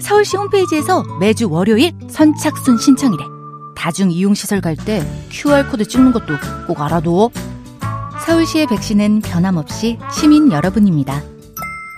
서울시 0.00 0.36
홈페이지에서 0.36 1.02
매주 1.20 1.48
월요일 1.50 1.92
선착순 2.10 2.78
신청이래. 2.78 3.24
다중 3.76 4.10
이용시설 4.10 4.60
갈 4.60 4.76
때 4.76 5.04
QR코드 5.30 5.86
찍는 5.86 6.12
것도 6.12 6.34
꼭 6.66 6.80
알아둬. 6.80 7.30
서울시의 8.26 8.66
백신은 8.66 9.20
변함없이 9.22 9.98
시민 10.12 10.50
여러분입니다. 10.52 11.22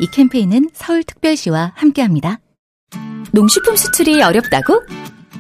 이 0.01 0.07
캠페인은 0.13 0.71
서울특별시와 0.73 1.73
함께합니다. 1.75 2.39
농식품 3.33 3.77
수출이 3.77 4.23
어렵다고? 4.23 4.83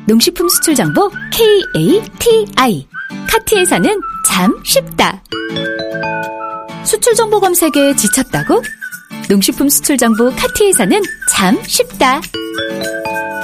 농식품 0.07 0.49
수출 0.49 0.74
정보 0.74 1.11
KATI 1.33 2.88
카티에서는 3.29 4.01
참 4.29 4.61
쉽다. 4.65 5.23
수출 6.85 7.15
정보 7.15 7.41
검색에 7.41 7.95
지쳤다고? 7.97 8.63
농식품 9.30 9.69
수출 9.69 9.97
정보 9.97 10.29
카티에서는 10.34 11.01
참 11.30 11.57
쉽다. 11.65 12.21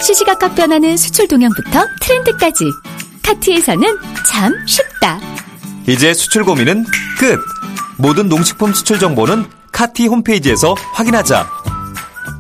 시시각각 0.02 0.56
변하는 0.56 0.96
수출 0.96 1.28
동향부터 1.28 1.86
트렌드까지 2.00 2.64
카티에서는 3.22 3.96
참 4.28 4.52
쉽다. 4.66 5.20
이제 5.86 6.12
수출 6.12 6.44
고민은 6.44 6.84
끝! 7.20 7.38
모든 7.98 8.28
농식품 8.28 8.72
수출 8.72 8.98
정보는 8.98 9.46
카티 9.70 10.08
홈페이지에서 10.08 10.74
확인하자. 10.94 11.48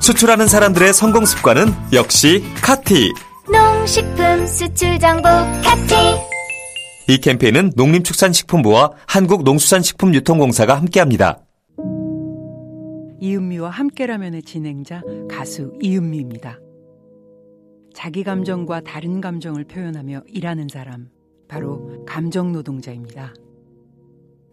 수출하는 0.00 0.48
사람들의 0.48 0.92
성공 0.92 1.24
습관은 1.24 1.72
역시 1.92 2.44
카티. 2.60 3.12
농식품 3.48 4.44
수출 4.44 4.98
정보 4.98 5.28
카티 5.62 5.94
이 7.06 7.18
캠페인은 7.18 7.74
농림축산식품부와 7.76 8.90
한국농수산식품유통공사가 9.06 10.76
함께합니다. 10.76 11.45
이은미와 13.20 13.70
함께라면의 13.70 14.42
진행자 14.42 15.02
가수 15.28 15.72
이은미입니다. 15.80 16.58
자기 17.94 18.24
감정과 18.24 18.80
다른 18.80 19.20
감정을 19.20 19.64
표현하며 19.64 20.24
일하는 20.28 20.68
사람, 20.68 21.08
바로 21.48 22.04
감정 22.06 22.52
노동자입니다. 22.52 23.32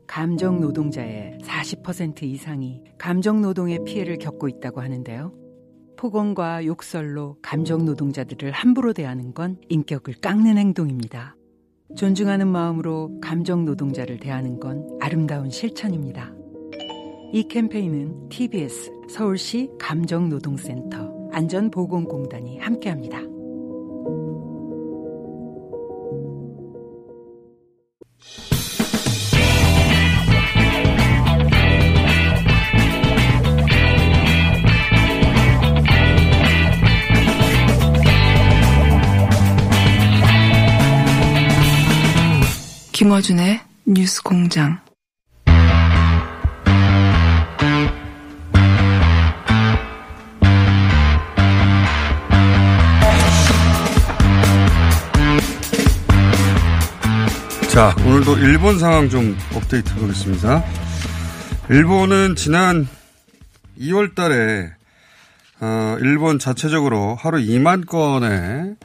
감정 0.08 0.62
노동자의 0.62 1.38
40% 1.42 2.24
이상이 2.24 2.84
감정 2.98 3.42
노동의 3.42 3.84
피해를 3.84 4.18
겪고 4.18 4.48
있다고 4.48 4.82
하는데요. 4.82 5.34
폭언과 5.98 6.66
욕설로 6.66 7.38
감정 7.42 7.86
노동자들을 7.86 8.52
함부로 8.52 8.94
대하는 8.94 9.34
건 9.34 9.58
인격을 9.70 10.16
깎는 10.22 10.58
행동입니다. 10.58 11.36
존중하는 11.96 12.48
마음으로 12.48 13.20
감정 13.22 13.66
노동자를 13.66 14.20
대하는 14.20 14.60
건 14.60 14.88
아름다운 15.02 15.50
실천입니다. 15.50 16.34
이 17.36 17.48
캠페인은 17.48 18.30
TBS 18.30 18.92
서울시 19.10 19.68
감정노동센터 19.80 21.32
안전보건공단이 21.32 22.60
함께합니다. 22.60 23.18
김어준의 42.92 43.60
뉴스 43.88 44.22
공장. 44.22 44.83
자, 57.74 57.96
오늘도 58.06 58.38
일본 58.38 58.78
상황 58.78 59.10
좀 59.10 59.36
업데이트 59.56 59.90
해보겠습니다. 59.94 60.64
일본은 61.72 62.36
지난 62.36 62.88
2월 63.80 64.14
달에, 64.14 64.72
어, 65.60 65.98
일본 66.00 66.38
자체적으로 66.38 67.16
하루 67.16 67.40
2만 67.40 67.88
건의 67.88 68.76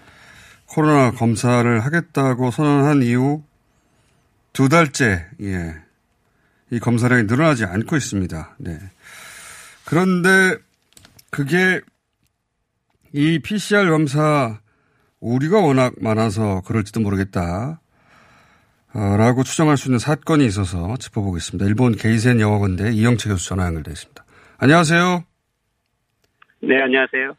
코로나 0.65 1.11
검사를 1.11 1.79
하겠다고 1.81 2.51
선언한 2.51 3.03
이후 3.03 3.45
두 4.55 4.71
달째, 4.71 5.27
예, 5.43 5.75
이 6.71 6.79
검사량이 6.79 7.25
늘어나지 7.25 7.67
않고 7.67 7.95
있습니다. 7.95 8.57
네. 8.57 8.79
그런데 9.85 10.57
그게 11.29 11.83
이 13.13 13.39
PCR 13.39 13.91
검사 13.91 14.61
우리가 15.21 15.61
워낙 15.61 15.93
많아서 16.01 16.63
그럴지도 16.63 17.01
모르겠다. 17.01 17.83
어, 18.99 19.17
라고 19.17 19.45
추정할 19.45 19.77
수 19.77 19.89
있는 19.89 20.01
사건이 20.01 20.45
있어서 20.47 20.97
짚어보겠습니다. 20.97 21.67
일본 21.67 21.95
게이센 21.95 22.41
영어건대 22.41 22.91
이영채 22.91 23.29
교수 23.29 23.49
전화 23.49 23.67
연결되어 23.67 23.93
있습니다. 23.93 24.25
안녕하세요. 24.59 25.25
네, 26.63 26.83
안녕하세요. 26.83 27.33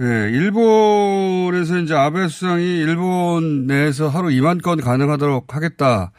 네, 0.00 0.30
일본에서 0.32 1.78
이제 1.78 1.94
아베 1.94 2.26
수상이 2.26 2.64
일본 2.80 3.66
내에서 3.68 4.08
하루 4.08 4.26
2만 4.30 4.60
건 4.60 4.80
가능하도록 4.80 5.54
하겠다라고 5.54 6.10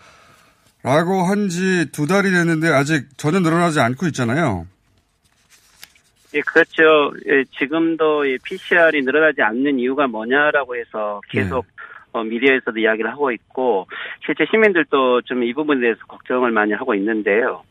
한 0.84 1.50
지 1.50 1.92
두 1.92 2.08
달이 2.08 2.32
됐는데 2.32 2.70
아직 2.70 3.18
전혀 3.18 3.42
늘어나지 3.42 3.82
않고 3.82 4.06
있잖아요. 4.08 4.66
예, 6.36 6.42
그렇죠. 6.42 7.12
예, 7.28 7.44
지금도 7.60 8.26
이 8.26 8.38
PCR이 8.44 9.02
늘어나지 9.04 9.42
않는 9.42 9.78
이유가 9.80 10.08
뭐냐라고 10.08 10.78
해서 10.78 11.20
계속 11.30 11.66
어, 12.16 12.24
미디어에서도 12.24 12.80
이야기를 12.80 13.12
하고 13.12 13.32
있고 13.32 13.88
실제 14.26 14.46
시민들도 14.46 15.22
좀 15.24 15.44
이 15.44 15.54
부분에 15.54 15.82
대해서 15.82 16.00
걱정을 16.08 16.52
많이 16.52 16.72
하고 16.74 16.96
있는데요. 16.96 17.64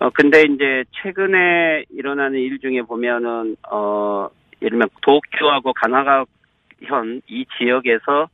어 0.00 0.10
근데 0.10 0.42
이제 0.42 0.84
최근에 1.02 1.84
일어나는 1.90 2.38
일 2.38 2.58
중에 2.58 2.82
보면은 2.82 3.56
어 3.70 4.28
예를 4.60 4.70
들면 4.70 4.88
도쿄하고 5.00 5.72
가나가현 5.72 7.22
이 7.28 7.46
지역에서 7.56 8.28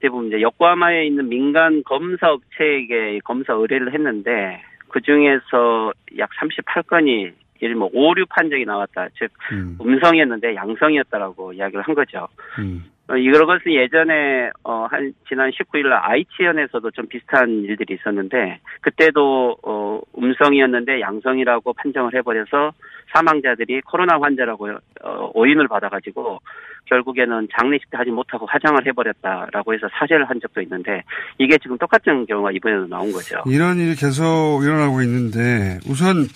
대부분 0.00 0.28
이제 0.28 0.40
요코하마에 0.40 1.06
있는 1.06 1.28
민간 1.28 1.82
검사 1.84 2.30
업체에게 2.32 3.20
검사 3.24 3.52
의뢰를 3.54 3.94
했는데 3.94 4.62
그 4.88 5.00
중에서 5.00 5.92
약 6.18 6.30
38건이 6.30 7.32
예를 7.62 7.74
뭐 7.74 7.88
오류 7.92 8.24
판정이 8.26 8.64
나왔다. 8.64 9.08
즉 9.18 9.30
음, 9.52 9.76
음성이었는데 9.80 10.54
양성이었다라고 10.54 11.52
이야기를 11.54 11.82
한 11.82 11.94
거죠. 11.94 12.28
음, 12.58 12.84
어, 12.84 12.97
이런 13.16 13.46
것은 13.46 13.72
예전에 13.72 14.50
어, 14.64 14.86
한 14.90 15.14
지난 15.28 15.50
19일 15.50 15.88
날 15.88 16.00
아이치현에서도 16.02 16.90
좀 16.90 17.06
비슷한 17.06 17.64
일들이 17.64 17.94
있었는데 17.94 18.60
그때도 18.82 19.56
어, 19.62 20.00
음성이었는데 20.18 21.00
양성이라고 21.00 21.72
판정을 21.72 22.14
해버려서 22.14 22.72
사망자들이 23.14 23.80
코로나 23.82 24.18
환자라고 24.20 24.68
어, 25.02 25.30
오인을 25.32 25.68
받아가지고 25.68 26.40
결국에는 26.84 27.48
장례식 27.58 27.90
때 27.90 27.96
하지 27.96 28.10
못하고 28.10 28.46
화장을 28.46 28.84
해버렸다라고 28.86 29.74
해서 29.74 29.88
사죄를 29.98 30.28
한 30.28 30.40
적도 30.40 30.60
있는데 30.62 31.02
이게 31.38 31.56
지금 31.58 31.78
똑같은 31.78 32.26
경우가 32.26 32.52
이번에도 32.52 32.86
나온 32.86 33.12
거죠. 33.12 33.42
이런 33.46 33.78
일이 33.78 33.94
계속 33.94 34.60
일어나고 34.62 35.00
있는데 35.02 35.78
우선 35.88 36.26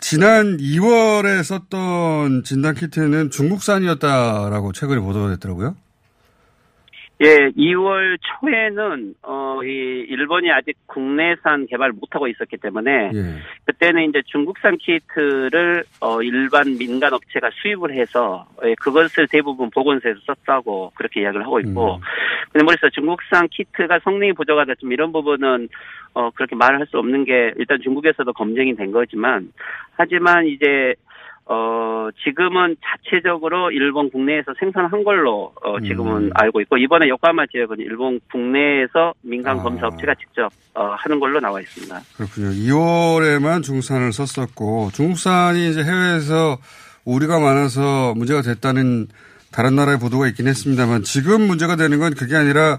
지난 0.00 0.58
2월에 0.58 1.42
썼던 1.42 2.44
진단키트는 2.44 3.30
중국산이었다라고 3.30 4.72
최근에 4.72 5.00
보도가 5.00 5.30
됐더라고요. 5.30 5.76
예, 7.22 7.50
2월 7.50 8.18
초에는 8.20 9.14
어, 9.22 9.60
이 9.62 9.68
일본이 10.08 10.50
아직 10.50 10.76
국내산 10.86 11.66
개발 11.66 11.92
못하고 11.92 12.26
있었기 12.26 12.56
때문에 12.56 13.10
예. 13.14 13.36
그때는 13.66 14.08
이제 14.08 14.20
중국산 14.26 14.76
키트를 14.78 15.84
어, 16.00 16.20
일반 16.22 16.76
민간 16.76 17.12
업체가 17.12 17.50
수입을 17.62 17.94
해서 17.94 18.46
예, 18.64 18.74
그것을 18.80 19.28
대부분 19.28 19.70
보건소에서 19.70 20.18
썼다고 20.26 20.92
그렇게 20.96 21.22
이야기를 21.22 21.44
하고 21.46 21.60
있고 21.60 21.96
음. 21.96 22.00
근데 22.52 22.64
뭐래서 22.64 22.88
중국산 22.90 23.46
키트가 23.48 24.00
성능이 24.02 24.32
부족하다 24.32 24.74
좀 24.76 24.92
이런 24.92 25.12
부분은 25.12 25.68
어, 26.14 26.30
그렇게 26.30 26.56
말을 26.56 26.80
할수 26.80 26.98
없는 26.98 27.24
게 27.24 27.52
일단 27.56 27.78
중국에서도 27.82 28.32
검증이 28.32 28.74
된 28.74 28.90
거지만 28.90 29.52
하지만 29.96 30.46
이제 30.46 30.94
어, 31.46 32.08
지금은 32.24 32.76
자체적으로 32.82 33.70
일본 33.70 34.10
국내에서 34.10 34.54
생산한 34.58 35.04
걸로, 35.04 35.52
어, 35.62 35.78
지금은 35.80 36.24
음. 36.24 36.30
알고 36.34 36.62
있고, 36.62 36.78
이번에 36.78 37.08
요코하마 37.08 37.46
지역은 37.52 37.80
일본 37.80 38.18
국내에서 38.32 39.12
민간 39.20 39.58
아. 39.58 39.62
검사 39.62 39.86
업체가 39.86 40.14
직접, 40.14 40.50
어, 40.74 40.94
하는 40.96 41.20
걸로 41.20 41.40
나와 41.40 41.60
있습니다. 41.60 42.00
그렇군요. 42.16 42.48
2월에만 42.48 43.62
중국산을 43.62 44.12
썼었고 44.12 44.90
중국산이 44.94 45.70
이제 45.70 45.82
해외에서 45.82 46.56
오류가 47.04 47.38
많아서 47.38 48.14
문제가 48.14 48.40
됐다는 48.40 49.08
다른 49.52 49.76
나라의 49.76 49.98
보도가 49.98 50.26
있긴 50.28 50.48
했습니다만 50.48 51.02
지금 51.02 51.46
문제가 51.46 51.76
되는 51.76 51.98
건 51.98 52.14
그게 52.14 52.34
아니라 52.34 52.78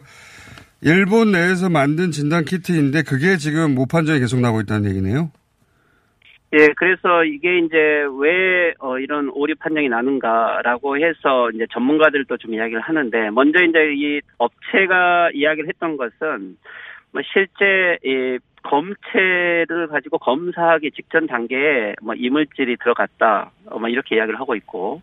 일본 0.81 1.31
내에서 1.31 1.69
만든 1.69 2.11
진단 2.11 2.43
키트인데 2.43 3.03
그게 3.03 3.37
지금 3.37 3.75
모판정이 3.75 4.19
계속 4.19 4.39
나오고 4.39 4.61
있다는 4.61 4.89
얘기네요. 4.89 5.31
예, 6.53 6.67
그래서 6.75 7.23
이게 7.25 7.57
이제 7.57 8.05
왜 8.19 8.73
어, 8.79 8.99
이런 8.99 9.29
오류 9.29 9.55
판정이 9.55 9.89
나는가라고 9.89 10.97
해서 10.97 11.49
이제 11.51 11.65
전문가들도 11.71 12.37
좀 12.37 12.53
이야기를 12.53 12.81
하는데 12.81 13.29
먼저 13.31 13.63
이제 13.63 13.93
이 13.95 14.21
업체가 14.37 15.31
이야기를 15.33 15.67
했던 15.67 15.97
것은 15.97 16.57
뭐 17.11 17.21
실제 17.33 17.97
이 18.03 18.37
검체를 18.63 19.87
가지고 19.89 20.17
검사하기 20.17 20.91
직전 20.91 21.27
단계에 21.27 21.95
뭐 22.01 22.15
이물질이 22.15 22.77
들어갔다, 22.77 23.51
어, 23.67 23.79
뭐 23.79 23.89
이렇게 23.89 24.15
이야기를 24.15 24.39
하고 24.39 24.55
있고, 24.55 25.01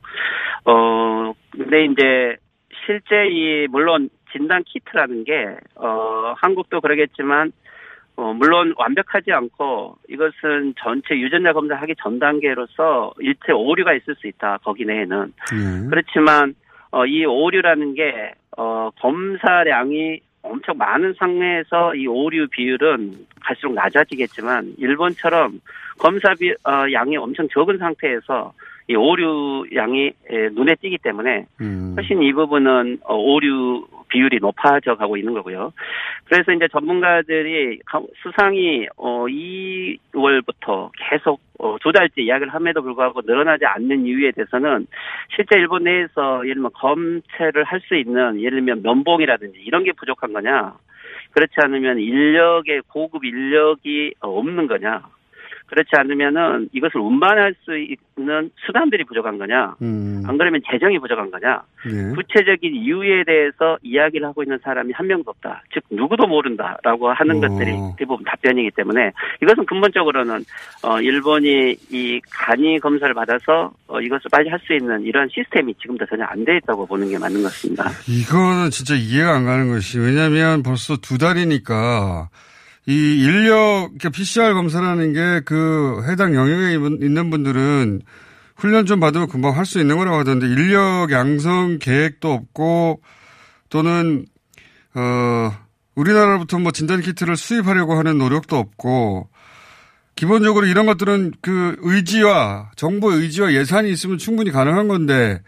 어 0.65 1.33
근데 1.51 1.85
이제 1.85 2.37
실제 2.85 3.29
이 3.29 3.67
물론 3.69 4.11
진단 4.33 4.63
키트라는 4.65 5.25
게 5.25 5.57
어, 5.77 6.35
한국도 6.39 6.81
그러겠지만 6.81 7.53
어, 8.17 8.33
물론 8.35 8.75
완벽하지 8.77 9.33
않고 9.33 9.97
이것은 10.09 10.75
전체 10.79 11.19
유전자 11.19 11.53
검사하기 11.53 11.95
전 12.03 12.19
단계로서 12.19 13.13
일체 13.21 13.53
오류가 13.53 13.95
있을 13.95 14.15
수 14.17 14.27
있다. 14.27 14.59
거기 14.63 14.85
내에는. 14.85 15.33
예. 15.53 15.89
그렇지만 15.89 16.55
어, 16.91 17.07
이 17.07 17.25
오류라는 17.25 17.95
게 17.95 18.33
어, 18.57 18.91
검사량이 19.01 20.21
엄청 20.43 20.77
많은 20.77 21.15
상태에서 21.19 21.95
이 21.95 22.07
오류 22.07 22.49
비율은 22.49 23.27
갈수록 23.41 23.75
낮아지겠지만 23.75 24.75
일본처럼 24.77 25.61
검사 25.99 26.35
비, 26.35 26.51
어, 26.51 26.93
양이 26.93 27.17
엄청 27.17 27.49
적은 27.49 27.79
상태에서 27.79 28.53
이 28.89 28.95
오류 28.97 29.65
양이 29.75 30.09
에, 30.29 30.49
눈에 30.53 30.75
띄기 30.77 30.99
때문에 30.99 31.47
음. 31.61 31.95
훨씬 31.97 32.23
이 32.23 32.33
부분은 32.33 32.99
어, 33.05 33.15
오류 33.17 33.87
비율이 34.09 34.39
높아져 34.41 34.97
가고 34.97 35.17
있는 35.17 35.33
거고요. 35.35 35.73
그래서 36.25 36.53
이제 36.53 36.69
전문가들이 36.69 37.79
가- 37.87 38.03
수상이 38.23 38.87
어 38.97 39.27
2월부터 39.27 40.91
계속 40.99 41.41
어, 41.59 41.77
두 41.81 41.93
달째 41.93 42.23
이야기를 42.23 42.53
함에도 42.53 42.83
불구하고 42.83 43.21
늘어나지 43.25 43.65
않는 43.67 44.05
이유에 44.07 44.33
대해서는 44.33 44.87
실제 45.35 45.59
일본 45.59 45.85
내에서 45.85 46.41
예를 46.45 46.55
들면 46.55 46.71
검체를 46.75 47.65
할 47.65 47.81
수 47.83 47.97
있는 47.97 48.39
예를 48.41 48.59
들면 48.59 48.83
면봉이라든지 48.83 49.59
이런 49.61 49.83
게 49.85 49.93
부족한 49.93 50.33
거냐 50.33 50.75
그렇지 51.33 51.53
않으면 51.65 51.99
인력의 51.99 52.83
고급 52.89 53.25
인력이 53.25 54.15
어, 54.21 54.29
없는 54.39 54.67
거냐 54.67 55.03
그렇지 55.67 55.91
않으면은 55.97 56.69
이것을 56.73 57.01
운반할 57.01 57.55
수 57.65 57.77
있는 57.79 58.51
수단들이 58.67 59.05
부족한 59.05 59.39
거냐 59.39 59.77
음. 59.83 60.23
안 60.27 60.37
그러면 60.39 60.61
재정이 60.71 60.99
부족한 60.99 61.31
거냐 61.31 61.63
예. 61.87 62.15
구체적인 62.15 62.75
이유에 62.75 63.25
대해서 63.25 63.79
이야기를 63.83 64.27
하고 64.27 64.43
있는 64.43 64.59
사람이 64.63 64.93
한 64.93 65.07
명도 65.07 65.31
없다. 65.31 65.63
즉 65.73 65.83
누구도 65.91 66.27
모른다라고 66.27 67.11
하는 67.13 67.37
어. 67.37 67.41
것들이 67.49 67.73
대부분 67.99 68.25
답변이기 68.25 68.71
때문에 68.77 69.11
이것은 69.43 69.67
근본적으로는 69.67 70.45
어 70.83 71.01
일본이 71.01 71.77
이 71.91 72.21
간이 72.31 72.79
검사를 72.81 73.13
받아서 73.15 73.73
어 73.89 74.01
이것을 74.01 74.23
빨리 74.31 74.49
할 74.49 74.63
수 74.63 74.73
있는 74.75 75.03
이런 75.03 75.29
시스템이 75.29 75.75
지금도 75.75 76.07
전혀 76.07 76.25
안 76.25 76.45
돼 76.45 76.57
있다고 76.59 76.87
보는 76.87 77.09
게 77.09 77.19
맞는 77.19 77.43
것 77.43 77.49
같습니다. 77.49 77.85
이거는 78.09 78.71
진짜 78.71 78.95
이해가 78.95 79.35
안 79.37 79.45
가는 79.45 79.69
것이 79.71 79.99
왜냐하면 79.99 80.63
벌써 80.63 80.97
두 80.97 81.19
달이니까 81.19 82.29
이 82.87 82.93
인력 83.23 83.91
그러니까 83.99 84.09
PCR 84.11 84.55
검사라는 84.55 85.13
게 85.13 85.41
그 85.45 86.03
해당 86.09 86.35
영역에 86.35 86.75
있는 87.05 87.31
분들은 87.31 88.03
훈련 88.57 88.87
좀 88.87 89.01
받으면 89.01 89.29
금방 89.29 89.57
할 89.57 89.65
수 89.65 89.81
있는 89.81 89.97
거라고 89.97 90.19
하던데 90.19 90.47
인력 90.47 91.11
양성 91.13 91.79
계획도 91.79 92.33
없고 92.33 93.01
또는 93.71 94.27
어 94.95 95.53
우리나라로부터 95.95 96.59
뭐 96.59 96.73
진단 96.73 97.01
키트를 97.01 97.37
수입하려고 97.37 97.95
하는 97.97 98.19
노력도 98.19 98.57
없고 98.57 99.29
기본적으로 100.17 100.67
이런 100.67 100.87
것들은 100.87 101.33
그 101.41 101.77
의지와 101.81 102.71
정부 102.77 103.13
의지와 103.15 103.53
예산이 103.53 103.91
있으면 103.91 104.19
충분히 104.19 104.51
가능한 104.51 104.89
건데 104.89 105.41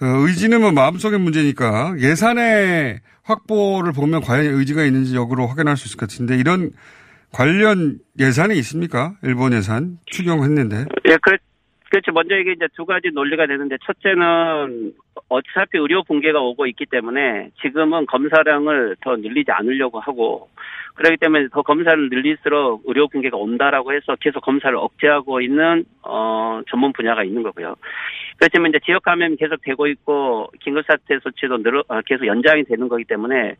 어, 0.00 0.06
의지는 0.06 0.60
뭐 0.60 0.72
마음속의 0.72 1.18
문제니까 1.20 1.94
예산의 1.98 3.00
확보를 3.26 3.92
보면 3.92 4.20
과연 4.20 4.54
의지가 4.54 4.84
있는지 4.84 5.16
역으로 5.16 5.46
확인할 5.46 5.76
수 5.76 5.88
있을 5.88 5.98
것 5.98 6.08
같은데 6.08 6.36
이런 6.36 6.70
관련 7.32 7.98
예산이 8.18 8.56
있습니까? 8.58 9.14
일본 9.22 9.52
예산 9.52 9.98
추경했는데. 10.06 10.86
예, 11.08 11.16
그, 11.20 11.36
그렇죠. 11.90 12.12
먼저 12.12 12.36
이게 12.36 12.52
이제 12.52 12.66
두 12.74 12.84
가지 12.84 13.10
논리가 13.12 13.46
되는데 13.46 13.76
첫째는 13.84 14.92
어차피 15.28 15.78
의료 15.78 16.02
붕괴가 16.04 16.40
오고 16.40 16.66
있기 16.66 16.86
때문에 16.86 17.50
지금은 17.62 18.06
검사량을 18.06 18.96
더 19.00 19.16
늘리지 19.16 19.50
않으려고 19.50 20.00
하고 20.00 20.48
그렇기 20.96 21.18
때문에 21.18 21.48
더 21.52 21.62
검사를 21.62 22.08
늘릴수록 22.08 22.82
의료 22.86 23.08
붕괴가 23.08 23.36
온다라고 23.36 23.92
해서 23.92 24.16
계속 24.20 24.40
검사를 24.40 24.74
억제하고 24.76 25.40
있는 25.40 25.84
어 26.02 26.62
전문 26.70 26.92
분야가 26.92 27.22
있는 27.22 27.42
거고요. 27.42 27.76
그렇지만 28.38 28.70
이제 28.70 28.78
지역 28.84 29.02
감염이 29.02 29.36
계속 29.36 29.60
되고 29.62 29.86
있고 29.86 30.50
긴급 30.60 30.84
사태措置도 30.86 31.58
늘어 31.62 31.84
어, 31.88 32.00
계속 32.06 32.26
연장이 32.26 32.64
되는 32.64 32.88
거기 32.88 33.04
때문에 33.04 33.56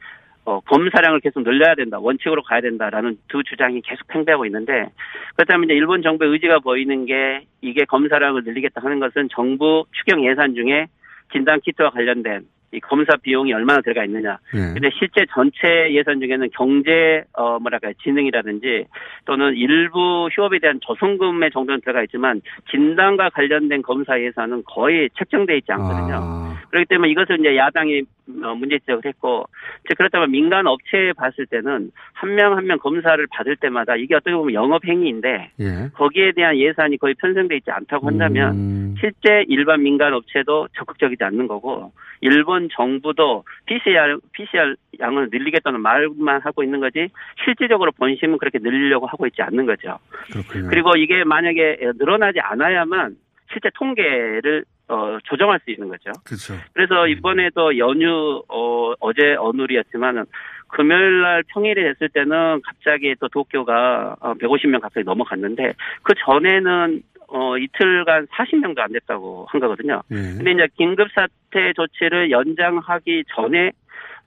어, 0.46 0.60
검사량을 0.60 1.20
계속 1.20 1.42
늘려야 1.42 1.74
된다, 1.74 1.98
원칙으로 1.98 2.42
가야 2.42 2.60
된다라는 2.60 3.18
두 3.28 3.42
주장이 3.42 3.80
계속 3.80 4.06
팽배하고 4.06 4.46
있는데, 4.46 4.86
그렇다면 5.34 5.64
이제 5.64 5.74
일본 5.74 6.02
정부의 6.02 6.30
의지가 6.30 6.60
보이는 6.60 7.04
게 7.04 7.44
이게 7.60 7.84
검사량을 7.84 8.44
늘리겠다 8.44 8.80
하는 8.80 9.00
것은 9.00 9.28
정부 9.32 9.84
추경 9.90 10.24
예산 10.24 10.54
중에 10.54 10.86
진단 11.32 11.60
키트와 11.60 11.90
관련된 11.90 12.46
이 12.72 12.80
검사 12.80 13.16
비용이 13.16 13.52
얼마나 13.52 13.80
들어가 13.80 14.04
있느냐. 14.04 14.38
예. 14.54 14.58
근데 14.74 14.90
실제 14.98 15.24
전체 15.32 15.92
예산 15.92 16.20
중에는 16.20 16.50
경제 16.52 17.24
어 17.32 17.58
뭐랄까 17.60 17.92
지능이라든지 18.02 18.86
또는 19.24 19.54
일부 19.54 20.28
휴업에 20.32 20.58
대한 20.58 20.80
조성금의 20.80 21.50
정도는 21.52 21.80
들어가 21.80 22.02
있지만 22.02 22.42
진단과 22.70 23.30
관련된 23.30 23.82
검사 23.82 24.20
예산은 24.20 24.64
거의 24.66 25.08
책정돼 25.16 25.58
있지 25.58 25.72
않거든요. 25.72 26.14
아, 26.16 26.45
그렇기 26.76 26.88
때문에 26.88 27.11
이것을 27.11 27.40
이제 27.40 27.56
야당이 27.56 28.02
어, 28.44 28.55
문제 28.55 28.78
지적을 28.81 29.02
했고 29.06 29.46
즉 29.88 29.96
그렇다면 29.96 30.31
민간 30.31 30.67
업체에 30.67 31.12
봤을 31.15 31.46
때는 31.46 31.91
한명 32.12 32.56
한 32.56 32.67
명 32.67 32.79
검사를 32.79 33.24
받을 33.31 33.56
때마다 33.56 33.96
이게 33.96 34.15
어떻게 34.15 34.34
보면 34.34 34.53
영업 34.53 34.84
행위인데 34.84 35.53
예. 35.60 35.89
거기에 35.94 36.32
대한 36.32 36.56
예산이 36.58 36.98
거의 36.98 37.15
편성돼 37.15 37.56
있지 37.58 37.70
않다고 37.70 38.08
한다면 38.08 38.55
음, 38.56 38.94
실제 39.00 39.44
일반 39.48 39.82
민간 39.82 40.12
업체도 40.12 40.69
적극적이지 40.77 41.22
않는 41.22 41.46
거고 41.46 41.93
일본 42.20 42.69
정부도 42.72 43.44
PCR 43.67 44.19
PCR 44.32 44.74
양을 44.98 45.29
늘리겠다는 45.31 45.81
말만 45.81 46.41
하고 46.43 46.62
있는 46.65 46.81
거지 46.81 47.08
실질적으로 47.44 47.93
본심은 47.93 48.39
그렇게 48.39 48.58
늘리려고 48.58 49.06
하고 49.06 49.27
있지 49.27 49.43
않는 49.43 49.67
거죠. 49.67 49.98
그렇군요. 50.32 50.69
그리고 50.69 50.96
이게 50.96 51.22
만약에 51.24 51.79
늘어나지 51.98 52.41
않아야만 52.41 53.17
실제 53.53 53.70
통계를 53.74 54.65
어, 54.88 55.19
조정할 55.24 55.58
수 55.64 55.70
있는 55.70 55.88
거죠. 55.88 56.12
그렇죠. 56.24 56.55
그래서 56.72 57.08
이번에도 57.08 57.76
연휴 57.78 58.43
어, 58.48 58.93
어제 59.00 59.34
어느리였지만은 59.38 60.24
금요일 60.69 61.22
날 61.22 61.43
평일이 61.48 61.82
됐을 61.82 62.08
때는 62.08 62.60
갑자기 62.62 63.14
또 63.20 63.28
도쿄가 63.28 64.16
어, 64.20 64.34
150명 64.34 64.81
가까이 64.81 65.05
넘어갔는데 65.05 65.74
그 66.02 66.14
전에는 66.24 67.02
어, 67.28 67.58
이틀간 67.58 68.28
40명도 68.28 68.78
안 68.78 68.93
됐다고 68.93 69.46
한 69.48 69.60
거거든요. 69.60 70.02
예. 70.12 70.14
근데 70.14 70.52
이제 70.52 70.69
긴급 70.76 71.08
사태 71.12 71.72
조치를 71.74 72.31
연장하기 72.31 73.24
전에 73.34 73.72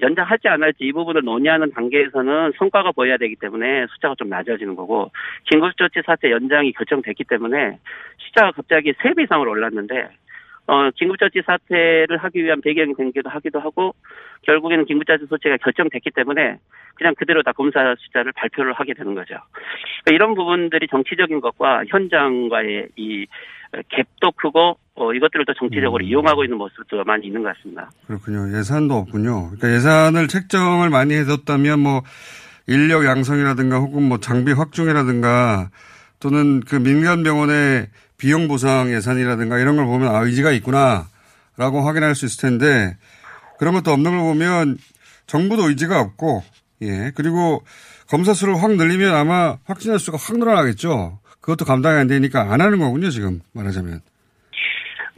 연장할지 0.01 0.47
안 0.47 0.63
할지 0.63 0.85
이 0.85 0.91
부분을 0.91 1.23
논의하는 1.23 1.71
단계에서는 1.71 2.53
성과가 2.57 2.91
보여야 2.91 3.17
되기 3.17 3.35
때문에 3.35 3.85
숫자가 3.87 4.15
좀 4.17 4.29
낮아지는 4.29 4.75
거고 4.75 5.11
긴급조치 5.49 6.01
사태 6.05 6.31
연장이 6.31 6.71
결정됐기 6.73 7.25
때문에 7.25 7.77
숫자가 8.17 8.51
갑자기 8.51 8.93
3배 8.93 9.23
이상으로 9.25 9.51
올랐는데 9.51 10.09
어, 10.69 10.91
긴급조치 10.91 11.41
사태를 11.47 12.17
하기 12.17 12.43
위한 12.43 12.61
배경이 12.61 12.93
된기도 12.93 13.27
하기도 13.27 13.59
하고 13.59 13.95
결국에는 14.43 14.85
긴급조치 14.85 15.25
조치가 15.27 15.57
결정됐기 15.57 16.11
때문에 16.11 16.59
그냥 16.93 17.15
그대로 17.17 17.41
다 17.41 17.53
검사 17.53 17.95
숫자를 17.97 18.31
발표를 18.33 18.73
하게 18.73 18.93
되는 18.93 19.15
거죠. 19.15 19.33
그러니까 20.03 20.13
이런 20.13 20.35
부분들이 20.35 20.87
정치적인 20.87 21.41
것과 21.41 21.85
현장과의 21.87 22.89
이 22.97 23.25
갭도 23.71 24.35
크고 24.35 24.77
어, 24.95 25.13
이것들을 25.13 25.45
또 25.45 25.53
정치적으로 25.55 26.03
음. 26.03 26.07
이용하고 26.07 26.43
있는 26.43 26.57
모습도 26.57 27.03
많이 27.03 27.25
있는 27.25 27.41
것 27.41 27.55
같습니다. 27.55 27.89
그렇군요. 28.05 28.55
예산도 28.57 28.93
없군요. 28.93 29.51
그러니까 29.51 29.73
예산을 29.73 30.27
책정을 30.27 30.89
많이 30.89 31.15
해뒀다면 31.15 31.79
뭐 31.79 32.01
인력 32.67 33.05
양성이라든가 33.05 33.79
혹은 33.79 34.03
뭐 34.03 34.19
장비 34.19 34.51
확충이라든가 34.51 35.69
또는 36.19 36.59
그 36.59 36.75
민간 36.75 37.23
병원의 37.23 37.87
비용 38.19 38.47
보상 38.47 38.91
예산이라든가 38.91 39.57
이런 39.57 39.77
걸 39.77 39.85
보면 39.85 40.13
아, 40.13 40.19
의지가 40.19 40.51
있구나라고 40.51 41.81
확인할 41.81 42.13
수 42.13 42.25
있을 42.25 42.41
텐데 42.41 42.97
그런 43.57 43.73
것도 43.73 43.91
없는 43.91 44.11
걸 44.11 44.19
보면 44.19 44.77
정부도 45.25 45.69
의지가 45.69 45.99
없고 45.99 46.43
예. 46.81 47.11
그리고 47.15 47.63
검사 48.09 48.33
수를 48.33 48.61
확 48.61 48.71
늘리면 48.75 49.15
아마 49.15 49.57
확진자 49.65 49.97
수가 49.97 50.17
확 50.17 50.37
늘어나겠죠. 50.37 51.19
그것도 51.41 51.65
감당이 51.65 51.97
안 51.97 52.07
되니까 52.07 52.51
안 52.51 52.61
하는 52.61 52.79
거군요, 52.79 53.09
지금 53.09 53.39
말하자면. 53.53 54.01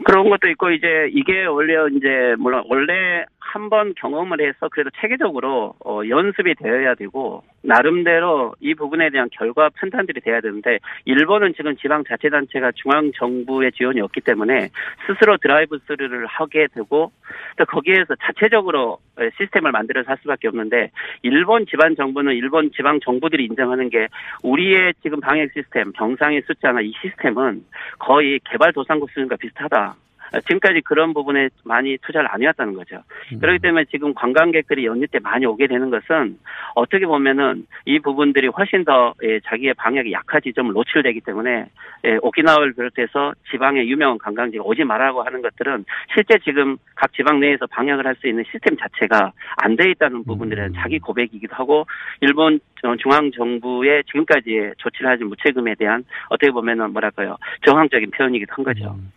그런 0.04 0.28
것도 0.28 0.48
있고 0.50 0.70
이제 0.70 0.86
이게 1.12 1.44
원래 1.44 1.74
이제 1.96 2.08
물론 2.38 2.64
원래 2.68 3.24
한 3.44 3.68
번 3.68 3.94
경험을 3.94 4.40
해서 4.40 4.68
그래도 4.70 4.90
체계적으로 5.00 5.74
어, 5.84 6.00
연습이 6.08 6.54
되어야 6.54 6.94
되고 6.94 7.42
나름대로 7.62 8.54
이 8.60 8.74
부분에 8.74 9.10
대한 9.10 9.28
결과 9.32 9.68
판단들이 9.74 10.20
돼야 10.20 10.40
되는데 10.40 10.78
일본은 11.04 11.54
지금 11.54 11.76
지방 11.76 12.04
자치단체가 12.04 12.72
중앙 12.74 13.12
정부의 13.12 13.72
지원이 13.72 14.00
없기 14.00 14.20
때문에 14.22 14.68
스스로 15.06 15.36
드라이브 15.38 15.78
스루를 15.86 16.26
하게 16.26 16.66
되고 16.74 17.12
또 17.56 17.64
거기에서 17.66 18.14
자체적으로 18.22 18.98
시스템을 19.38 19.72
만들어서 19.72 20.10
할 20.10 20.18
수밖에 20.22 20.48
없는데 20.48 20.90
일본 21.22 21.66
지방 21.66 21.94
정부는 21.94 22.34
일본 22.34 22.70
지방 22.72 23.00
정부들이 23.00 23.44
인정하는 23.44 23.90
게 23.90 24.08
우리의 24.42 24.94
지금 25.02 25.20
방역 25.20 25.50
시스템 25.52 25.92
병상의 25.92 26.42
숫자나 26.46 26.80
이 26.80 26.92
시스템은 27.02 27.64
거의 27.98 28.40
개발 28.50 28.72
도상국 28.72 29.10
수준과 29.10 29.36
비슷하다. 29.36 29.94
지금까지 30.40 30.80
그런 30.82 31.12
부분에 31.12 31.50
많이 31.64 31.98
투자를 31.98 32.28
안 32.30 32.40
해왔다는 32.40 32.74
거죠. 32.74 33.02
음. 33.32 33.38
그렇기 33.40 33.58
때문에 33.58 33.84
지금 33.90 34.14
관광객들이 34.14 34.86
연휴 34.86 35.06
때 35.06 35.18
많이 35.18 35.44
오게 35.44 35.66
되는 35.66 35.90
것은 35.90 36.38
어떻게 36.74 37.04
보면은 37.06 37.66
이 37.84 37.98
부분들이 37.98 38.48
훨씬 38.48 38.84
더 38.84 39.12
예, 39.22 39.40
자기의 39.40 39.74
방역이 39.74 40.12
약한 40.12 40.40
지점을 40.42 40.72
노출되기 40.72 41.20
때문에 41.20 41.66
예, 42.04 42.18
오키나와를 42.22 42.72
비롯해서 42.74 43.34
지방의 43.50 43.88
유명한 43.90 44.18
관광지가 44.18 44.64
오지 44.64 44.84
말라고 44.84 45.22
하는 45.22 45.42
것들은 45.42 45.84
실제 46.14 46.38
지금 46.38 46.76
각 46.94 47.12
지방 47.12 47.40
내에서 47.40 47.66
방역을 47.66 48.06
할 48.06 48.12
수 48.22 48.28
있는 48.28 48.44
시스템 48.44 48.76
자체가 48.76 49.32
안 49.56 49.76
돼 49.76 49.90
있다는 49.90 50.24
부분들에 50.24 50.56
대한 50.56 50.70
음. 50.70 50.74
자기 50.76 50.98
고백이기도 50.98 51.54
하고 51.54 51.86
일본 52.20 52.60
중앙 53.00 53.30
정부의 53.32 54.04
지금까지의 54.04 54.74
조치를 54.76 55.10
하지 55.10 55.24
무책임에 55.24 55.74
대한 55.76 56.04
어떻게 56.28 56.50
보면은 56.50 56.92
뭐랄까요 56.92 57.36
정황적인 57.64 58.10
표현이기도 58.10 58.52
한 58.54 58.64
거죠. 58.64 58.96
음. 58.98 59.10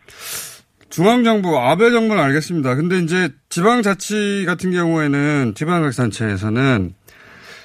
중앙정부, 0.90 1.58
아베 1.58 1.90
정부는 1.90 2.22
알겠습니다. 2.22 2.74
근데 2.76 2.98
이제 2.98 3.28
지방자치 3.48 4.44
같은 4.46 4.70
경우에는 4.70 5.54
지방자치단체에서는 5.54 6.94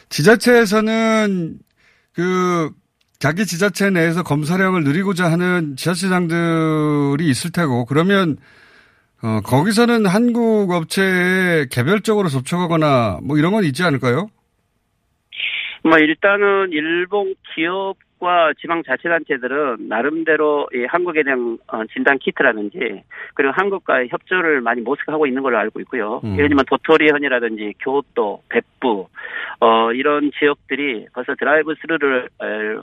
지자체에서는 0.09 1.59
그 2.13 2.71
자기 3.19 3.45
지자체 3.45 3.91
내에서 3.91 4.23
검사량을 4.23 4.83
늘리고자 4.83 5.31
하는 5.31 5.75
지자체장들이 5.77 7.29
있을 7.29 7.51
테고 7.51 7.85
그러면 7.85 8.37
어, 9.21 9.39
거기서는 9.43 10.07
한국 10.07 10.71
업체에 10.71 11.67
개별적으로 11.69 12.27
접촉하거나 12.27 13.19
뭐 13.21 13.37
이런 13.37 13.53
건 13.53 13.63
있지 13.63 13.83
않을까요? 13.83 14.29
뭐 15.83 15.97
일단은 15.97 16.71
일본 16.71 17.35
기업 17.53 17.95
지역과 18.21 18.53
지방자치단체들은 18.61 19.87
나름대로 19.89 20.69
이 20.73 20.85
한국에 20.85 21.23
대한 21.23 21.57
어, 21.67 21.83
진단 21.91 22.19
키트라든지 22.19 23.03
그리고 23.33 23.51
한국과의 23.53 24.09
협조를 24.09 24.61
많이 24.61 24.81
모색하고 24.81 25.25
있는 25.25 25.41
걸로 25.41 25.57
알고 25.57 25.81
있고요. 25.81 26.21
음. 26.23 26.33
예를 26.35 26.49
들면 26.49 26.65
도토리현이라든지 26.69 27.73
교토, 27.79 28.43
백부 28.49 29.07
어, 29.59 29.91
이런 29.91 30.31
지역들이 30.39 31.07
벌써 31.13 31.35
드라이브 31.35 31.75
스루를 31.81 32.29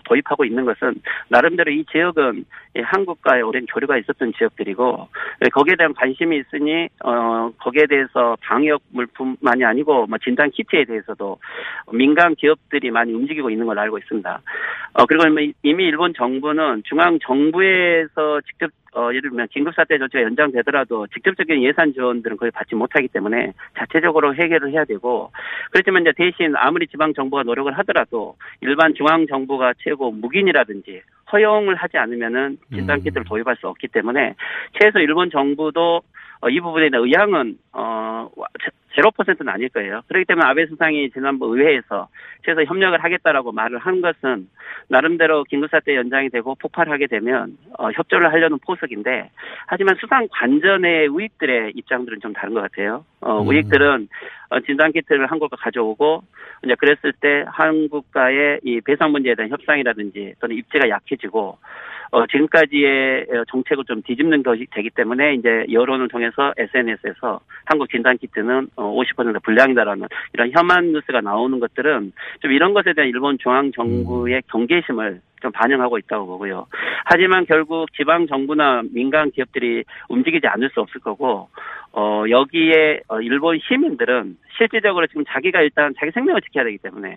도입하고 0.04 0.44
있는 0.44 0.64
것은 0.64 1.00
나름대로 1.28 1.70
이 1.70 1.84
지역은 1.86 2.44
한국과의 2.82 3.42
오랜 3.42 3.66
교류가 3.66 3.98
있었던 3.98 4.32
지역들이고 4.38 5.08
거기에 5.52 5.76
대한 5.76 5.94
관심이 5.94 6.38
있으니 6.38 6.88
어, 7.04 7.50
거기에 7.58 7.86
대해서 7.86 8.36
방역 8.42 8.82
물품만이 8.90 9.64
아니고 9.64 10.06
뭐 10.06 10.18
진단 10.18 10.50
키트에 10.50 10.84
대해서도 10.84 11.38
민간 11.92 12.34
기업들이 12.34 12.90
많이 12.90 13.12
움직이고 13.12 13.50
있는 13.50 13.66
걸로 13.66 13.80
알고 13.80 13.98
있습니다. 13.98 14.40
어, 14.94 15.06
그리고 15.06 15.27
이미 15.62 15.84
일본 15.84 16.14
정부는 16.14 16.82
중앙 16.84 17.18
정부에서 17.20 18.40
직접 18.42 18.70
어, 18.94 19.10
예를 19.10 19.30
들면 19.30 19.48
긴급사태 19.48 19.98
조치가 19.98 20.22
연장되더라도 20.22 21.06
직접적인 21.08 21.62
예산 21.62 21.92
지원들은 21.92 22.36
거의 22.36 22.50
받지 22.50 22.74
못하기 22.74 23.08
때문에 23.08 23.52
자체적으로 23.76 24.34
해결을 24.34 24.72
해야 24.72 24.84
되고 24.84 25.30
그렇지만 25.70 26.02
이제 26.02 26.12
대신 26.16 26.54
아무리 26.56 26.86
지방 26.86 27.12
정부가 27.12 27.42
노력을 27.42 27.70
하더라도 27.78 28.36
일반 28.60 28.94
중앙 28.94 29.26
정부가 29.26 29.74
최고 29.78 30.10
묵인이라든지 30.10 31.02
허용을 31.32 31.76
하지 31.76 31.98
않으면은 31.98 32.58
진단 32.74 33.00
키트를 33.02 33.22
음. 33.22 33.28
도입할 33.28 33.56
수 33.56 33.68
없기 33.68 33.88
때문에 33.88 34.34
최소 34.80 34.98
일본 34.98 35.30
정부도 35.30 36.00
어, 36.40 36.48
이 36.48 36.60
부분에 36.60 36.88
대한 36.88 37.04
의향은 37.04 37.58
어 37.72 38.30
제로 38.94 39.10
퍼센트는 39.10 39.52
아닐 39.52 39.68
거예요. 39.68 40.00
그렇기 40.08 40.24
때문에 40.24 40.46
아베 40.46 40.66
수상이 40.66 41.10
지난번 41.10 41.50
의회에서 41.50 42.08
최소 42.44 42.62
협력을 42.64 43.02
하겠다라고 43.02 43.52
말을 43.52 43.78
한 43.78 44.00
것은 44.00 44.48
나름대로 44.88 45.44
긴급사태 45.44 45.94
연장이 45.94 46.30
되고 46.30 46.54
폭발하게 46.54 47.06
되면 47.06 47.56
어, 47.78 47.90
협조를 47.90 48.32
하려는 48.32 48.58
포석인데 48.58 49.30
하지만 49.66 49.96
수상 50.00 50.26
관전의 50.30 51.08
우익들의 51.08 51.72
입장들은 51.74 52.20
좀 52.20 52.32
다른 52.32 52.54
것 52.54 52.62
같아요. 52.62 53.04
어, 53.20 53.42
음. 53.42 53.48
우익들은 53.48 54.08
어, 54.47 54.47
진단 54.66 54.92
키트를 54.92 55.26
한국과 55.26 55.56
가져오고 55.56 56.22
이제 56.64 56.74
그랬을 56.74 57.12
때 57.20 57.44
한국과의 57.46 58.60
이 58.64 58.80
배상 58.80 59.12
문제에 59.12 59.34
대한 59.34 59.50
협상이라든지 59.50 60.34
또는 60.40 60.56
입지가 60.56 60.88
약해지고 60.88 61.58
어, 62.10 62.26
지금까지의 62.26 63.26
정책을 63.50 63.84
좀 63.84 64.02
뒤집는 64.02 64.42
것이 64.42 64.66
되기 64.70 64.88
때문에 64.90 65.34
이제 65.34 65.66
여론을 65.70 66.08
통해서 66.08 66.54
SNS에서 66.56 67.40
한국 67.66 67.90
진단 67.90 68.16
키트는 68.16 68.68
50% 68.76 69.42
불량이다라는 69.42 70.08
이런 70.32 70.50
혐한 70.52 70.92
뉴스가 70.92 71.20
나오는 71.20 71.60
것들은 71.60 72.12
좀 72.40 72.52
이런 72.52 72.72
것에 72.72 72.94
대한 72.94 73.10
일본 73.10 73.36
중앙 73.38 73.72
정부의 73.72 74.36
음. 74.36 74.40
경계심을 74.50 75.20
좀 75.40 75.52
반영하고 75.52 75.98
있다고 75.98 76.26
보고요. 76.26 76.66
하지만 77.04 77.46
결국 77.46 77.92
지방 77.94 78.26
정부나 78.26 78.82
민간 78.92 79.30
기업들이 79.30 79.84
움직이지 80.08 80.46
않을 80.46 80.70
수 80.70 80.80
없을 80.80 81.00
거고 81.00 81.48
어 81.92 82.24
여기에 82.28 83.02
어, 83.08 83.20
일본 83.20 83.58
시민들은 83.60 84.36
실질적으로 84.56 85.06
지금 85.06 85.24
자기가 85.26 85.62
일단 85.62 85.94
자기 85.98 86.12
생명을 86.12 86.42
지켜야 86.42 86.64
되기 86.64 86.78
때문에 86.78 87.16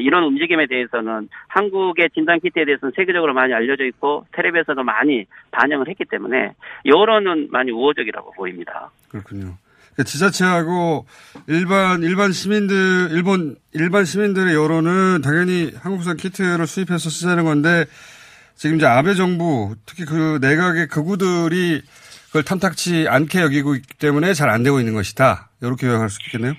이런 0.00 0.24
움직임에 0.24 0.66
대해서는 0.66 1.28
한국의 1.48 2.10
진단 2.10 2.40
키트에 2.40 2.64
대해서는 2.64 2.92
세계적으로 2.94 3.34
많이 3.34 3.52
알려져 3.52 3.84
있고 3.84 4.24
텔레비에서도 4.32 4.82
많이 4.82 5.26
반영을 5.50 5.88
했기 5.88 6.04
때문에 6.04 6.52
여론은 6.86 7.48
많이 7.50 7.72
우호적이라고 7.72 8.32
보입니다. 8.32 8.90
그렇군요. 9.10 9.54
그러니까 10.02 10.04
지자체하고 10.04 11.06
일반 11.46 12.02
일반 12.02 12.32
시민들 12.32 13.08
일본 13.12 13.56
일반 13.72 14.04
시민들의 14.04 14.54
여론은 14.54 15.22
당연히 15.22 15.72
한국산 15.80 16.16
키트를 16.16 16.66
수입해서 16.66 17.10
쓰자는 17.10 17.44
건데 17.44 17.86
지금 18.56 18.76
이제 18.76 18.86
아베 18.86 19.14
정부 19.14 19.74
특히 19.86 20.04
그 20.04 20.38
내각의 20.40 20.88
극우들이 20.88 21.82
그걸 22.26 22.42
탐탁치 22.42 23.06
않게 23.08 23.40
여기고 23.40 23.74
있기 23.76 23.94
때문에 23.98 24.34
잘 24.34 24.50
안 24.50 24.62
되고 24.62 24.78
있는 24.78 24.94
것이다. 24.94 25.50
이렇게 25.62 25.86
요약할 25.86 26.10
수 26.10 26.18
있겠네요. 26.26 26.54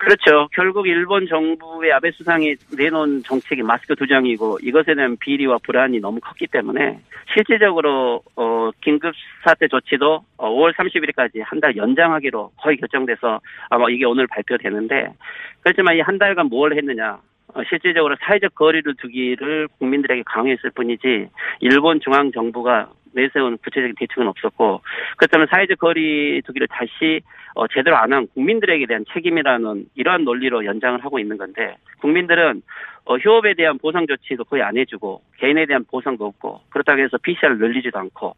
그렇죠. 0.00 0.48
결국 0.54 0.86
일본 0.88 1.26
정부의 1.26 1.92
아베 1.92 2.10
수상이 2.12 2.54
내놓은 2.74 3.22
정책이 3.22 3.62
마스크 3.62 3.94
두 3.94 4.06
장이고 4.06 4.58
이것에 4.62 4.94
대한 4.94 5.18
비리와 5.18 5.58
불안이 5.62 6.00
너무 6.00 6.20
컸기 6.20 6.46
때문에 6.46 6.98
실질적으로 7.34 8.22
어 8.34 8.70
긴급 8.80 9.12
사태 9.44 9.68
조치도 9.68 10.24
어 10.38 10.50
5월 10.50 10.72
30일까지 10.74 11.42
한 11.44 11.60
달 11.60 11.76
연장하기로 11.76 12.52
거의 12.56 12.78
결정돼서 12.78 13.40
아마 13.68 13.90
이게 13.90 14.06
오늘 14.06 14.26
발표되는데 14.26 15.12
그렇지만 15.60 15.96
이 15.96 16.00
한 16.00 16.16
달간 16.18 16.46
뭘 16.46 16.74
했느냐 16.74 17.18
어, 17.52 17.62
실질적으로 17.68 18.16
사회적 18.22 18.54
거리를 18.54 18.94
두기를 18.96 19.68
국민들에게 19.78 20.22
강요했을 20.24 20.70
뿐이지 20.70 21.28
일본 21.60 22.00
중앙 22.00 22.32
정부가 22.32 22.88
내세운 23.12 23.58
구체적인 23.58 23.94
대책은 23.98 24.26
없었고 24.28 24.82
그렇다면 25.16 25.46
사회적 25.50 25.78
거리 25.78 26.42
두기를 26.42 26.68
다시 26.68 27.20
어, 27.54 27.66
제대로 27.68 27.96
안 27.96 28.12
한 28.12 28.26
국민들에게 28.34 28.86
대한 28.86 29.04
책임이라는 29.12 29.86
이러한 29.94 30.24
논리로 30.24 30.64
연장을 30.64 31.04
하고 31.04 31.18
있는 31.18 31.36
건데 31.36 31.76
국민들은 32.00 32.62
어, 33.04 33.16
휴업에 33.16 33.54
대한 33.54 33.78
보상 33.78 34.06
조치도 34.06 34.44
거의 34.44 34.62
안 34.62 34.76
해주고 34.76 35.22
개인에 35.38 35.66
대한 35.66 35.84
보상도 35.84 36.26
없고 36.26 36.60
그렇다고 36.70 37.00
해서 37.00 37.18
PCR을 37.18 37.58
늘리지도 37.58 37.98
않고 37.98 38.34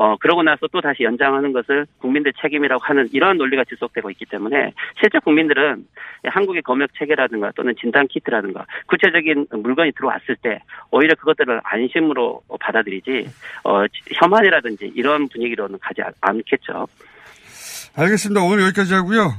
어, 0.00 0.16
그러고 0.16 0.42
나서 0.42 0.66
또 0.72 0.80
다시 0.80 1.02
연장하는 1.02 1.52
것을 1.52 1.84
국민들 1.98 2.32
책임이라고 2.40 2.82
하는 2.82 3.06
이러한 3.12 3.36
논리가 3.36 3.64
지속되고 3.64 4.10
있기 4.12 4.24
때문에 4.30 4.72
실제 4.98 5.18
국민들은 5.18 5.86
한국의 6.24 6.62
검역 6.62 6.88
체계라든가 6.98 7.52
또는 7.54 7.74
진단 7.78 8.08
키트라든가 8.08 8.64
구체적인 8.86 9.48
물건이 9.62 9.92
들어왔을 9.92 10.36
때 10.36 10.62
오히려 10.90 11.14
그것들을 11.16 11.60
안심으로 11.62 12.40
받아들이지 12.58 13.28
어, 13.64 13.84
혐한이라든지 14.14 14.90
이런 14.94 15.28
분위기로는 15.28 15.78
가지 15.82 16.00
않겠죠. 16.22 16.86
알겠습니다. 17.94 18.42
오늘 18.42 18.64
여기까지 18.64 18.94
하고요. 18.94 19.34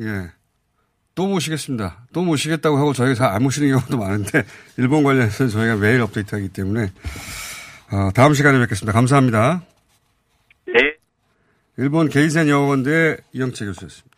예. 0.00 0.06
또 1.14 1.26
모시겠습니다. 1.26 2.06
또 2.14 2.22
모시겠다고 2.22 2.78
하고 2.78 2.94
저희가 2.94 3.12
잘 3.12 3.28
안 3.30 3.42
모시는 3.42 3.68
경우도 3.68 3.98
많은데 3.98 4.42
일본 4.78 5.04
관련해서 5.04 5.48
저희가 5.48 5.76
매일 5.76 6.00
업데이트하기 6.00 6.48
때문에 6.48 6.86
어, 7.92 8.10
다음 8.14 8.32
시간에 8.32 8.58
뵙겠습니다. 8.58 8.94
감사합니다. 8.94 9.60
네. 10.74 10.96
일본 11.76 12.08
게이센 12.08 12.48
여학원대 12.48 13.16
이영채 13.32 13.64
교수였습니다. 13.66 14.08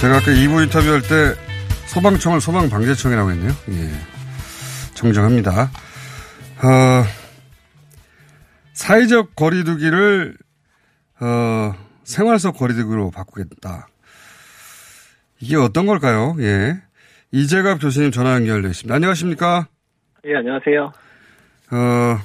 제가 0.00 0.18
아까 0.18 0.26
2부 0.26 0.62
인터뷰할 0.64 1.02
때 1.02 1.34
소방청을 1.86 2.40
소방방재청이라고 2.40 3.30
했네요. 3.32 3.52
예. 3.70 3.90
정정합니다. 4.94 5.62
어, 5.62 7.04
사회적 8.74 9.34
거리두기를 9.34 10.36
어, 11.20 11.74
생활 12.04 12.38
속 12.38 12.56
거리두기로 12.56 13.10
바꾸겠다. 13.10 13.88
이게 15.40 15.56
어떤 15.56 15.86
걸까요? 15.86 16.36
예. 16.40 16.80
이재갑 17.32 17.80
교수님 17.80 18.10
전화 18.10 18.34
연결되어 18.34 18.70
있습니다. 18.70 18.94
안녕하십니까? 18.94 19.68
예, 20.26 20.36
안녕하세요. 20.36 20.92
어, 21.70 22.18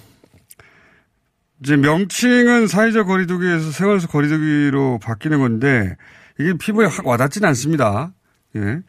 이제 1.62 1.76
명칭은 1.76 2.68
사회적 2.68 3.08
거리두기에서 3.08 3.72
생활 3.72 4.00
속 4.00 4.12
거리두기로 4.12 5.00
바뀌는 5.04 5.40
건데 5.40 5.96
이게 6.40 6.54
피부에 6.58 6.88
확 6.88 7.06
와닿지는 7.06 7.48
않습니다. 7.50 8.14
예. 8.56 8.80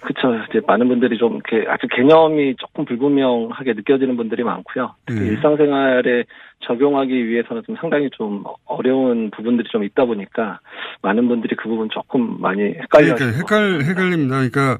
그쵸. 0.00 0.34
이제 0.48 0.60
많은 0.66 0.88
분들이 0.88 1.18
좀 1.18 1.34
이렇게 1.34 1.68
아주 1.70 1.86
개념이 1.94 2.56
조금 2.56 2.84
불분명하게 2.84 3.74
느껴지는 3.74 4.16
분들이 4.16 4.42
많고요. 4.42 4.94
특히 5.06 5.22
예. 5.22 5.26
일상생활에 5.28 6.24
적용하기 6.66 7.28
위해서는 7.28 7.62
좀 7.66 7.76
상당히 7.80 8.08
좀 8.16 8.44
어려운 8.64 9.30
부분들이 9.30 9.68
좀 9.70 9.84
있다 9.84 10.04
보니까 10.04 10.60
많은 11.02 11.28
분들이 11.28 11.54
그 11.56 11.68
부분 11.68 11.88
조금 11.90 12.40
많이 12.40 12.62
헷갈려. 12.62 13.14
그러니까 13.14 13.38
헷갈, 13.38 13.82
헷갈립니다. 13.82 14.36
그러니까 14.36 14.78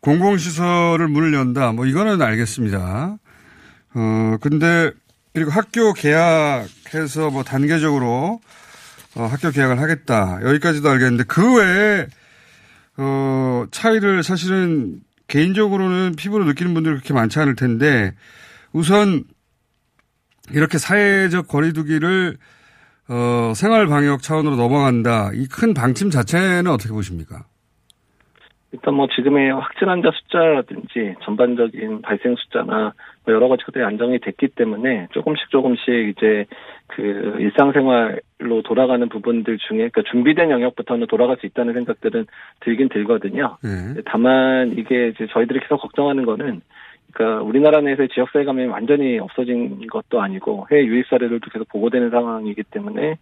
공공시설을 0.00 1.08
문을 1.08 1.34
연다. 1.34 1.72
뭐 1.72 1.86
이거는 1.86 2.20
알겠습니다. 2.20 3.16
어, 3.94 4.36
근데 4.40 4.90
그리고 5.34 5.50
학교 5.50 5.92
개학해서 5.92 7.30
뭐 7.30 7.42
단계적으로 7.42 8.40
어, 9.16 9.22
학교 9.22 9.50
개학을 9.50 9.80
하겠다. 9.80 10.40
여기까지도 10.42 10.88
알겠는데 10.88 11.24
그 11.28 11.58
외에 11.58 12.06
어, 12.98 13.64
차이를 13.70 14.22
사실은 14.22 15.00
개인적으로는 15.28 16.14
피부로 16.16 16.44
느끼는 16.44 16.74
분들이 16.74 16.94
그렇게 16.94 17.12
많지 17.14 17.38
않을 17.38 17.54
텐데 17.54 18.14
우선 18.72 19.24
이렇게 20.50 20.78
사회적 20.78 21.48
거리두기를 21.48 22.36
어, 23.08 23.52
생활 23.56 23.86
방역 23.86 24.22
차원으로 24.22 24.56
넘어간다. 24.56 25.30
이 25.34 25.46
큰 25.46 25.72
방침 25.74 26.10
자체는 26.10 26.66
어떻게 26.70 26.90
보십니까? 26.90 27.46
일단 28.72 28.94
뭐 28.94 29.06
지금의 29.08 29.52
확진 29.52 29.88
환자 29.88 30.10
숫자라든지 30.10 31.14
전반적인 31.22 32.02
발생 32.02 32.34
숫자나 32.36 32.92
뭐 33.24 33.34
여러 33.34 33.48
가지 33.48 33.64
것들이 33.64 33.82
안정이 33.82 34.18
됐기 34.18 34.48
때문에 34.48 35.08
조금씩 35.12 35.48
조금씩 35.50 35.88
이제 35.88 36.44
그 36.88 37.36
일상생활로 37.38 38.62
돌아가는 38.64 39.08
부분들 39.08 39.56
중에 39.58 39.88
그러니까 39.88 40.02
준비된 40.10 40.50
영역부터는 40.50 41.06
돌아갈 41.06 41.38
수 41.38 41.46
있다는 41.46 41.72
생각들은 41.72 42.26
들긴 42.60 42.90
들거든요. 42.90 43.56
네. 43.62 44.02
다만 44.04 44.74
이게 44.76 45.08
이제 45.08 45.26
저희들이 45.32 45.60
계속 45.60 45.78
걱정하는 45.78 46.26
거는 46.26 46.60
그러니까 47.14 47.42
우리나라 47.42 47.80
내에서의 47.80 48.08
지역사회 48.10 48.44
감염이 48.44 48.68
완전히 48.68 49.18
없어진 49.18 49.86
것도 49.86 50.20
아니고 50.20 50.66
해외 50.70 50.84
유입 50.84 51.06
사례들도 51.08 51.48
계속 51.50 51.68
보고되는 51.68 52.10
상황이기 52.10 52.64
때문에 52.64 53.16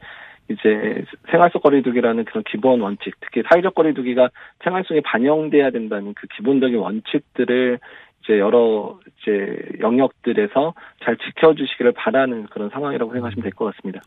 이제 0.49 1.05
생활 1.31 1.51
속 1.51 1.63
거리두기라는 1.63 2.25
그런 2.25 2.45
기본 2.51 2.81
원칙, 2.81 3.15
특히 3.21 3.43
사회적 3.49 3.75
거리두기가 3.75 4.31
생활 4.63 4.85
속에 4.85 5.01
반영돼야 5.03 5.71
된다는 5.71 6.15
그 6.15 6.27
기본적인 6.37 6.77
원칙들을 6.77 7.79
이제 8.23 8.39
여러 8.39 8.99
이제 9.23 9.57
영역들에서 9.81 10.75
잘 11.05 11.17
지켜주시기를 11.17 11.93
바라는 11.93 12.47
그런 12.47 12.71
상황이라고 12.71 13.13
생각하시면 13.13 13.43
될 13.43 13.53
것 13.53 13.75
같습니다. 13.75 14.01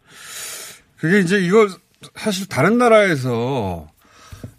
그게 0.98 1.20
이제 1.20 1.40
이걸 1.40 1.68
사실 2.16 2.48
다른 2.48 2.78
나라에서 2.78 3.88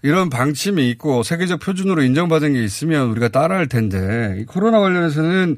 이런 0.03 0.31
방침이 0.31 0.88
있고 0.90 1.23
세계적 1.23 1.61
표준으로 1.61 2.03
인정받은 2.03 2.55
게 2.55 2.62
있으면 2.62 3.09
우리가 3.11 3.29
따라할 3.29 3.69
텐데 3.69 4.37
이 4.38 4.45
코로나 4.45 4.81
관련해서는 4.81 5.57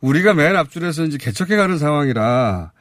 우리가 0.00 0.34
맨 0.34 0.56
앞줄에서 0.56 1.04
이제 1.04 1.18
개척해가는 1.20 1.76
상황이라 1.78 2.72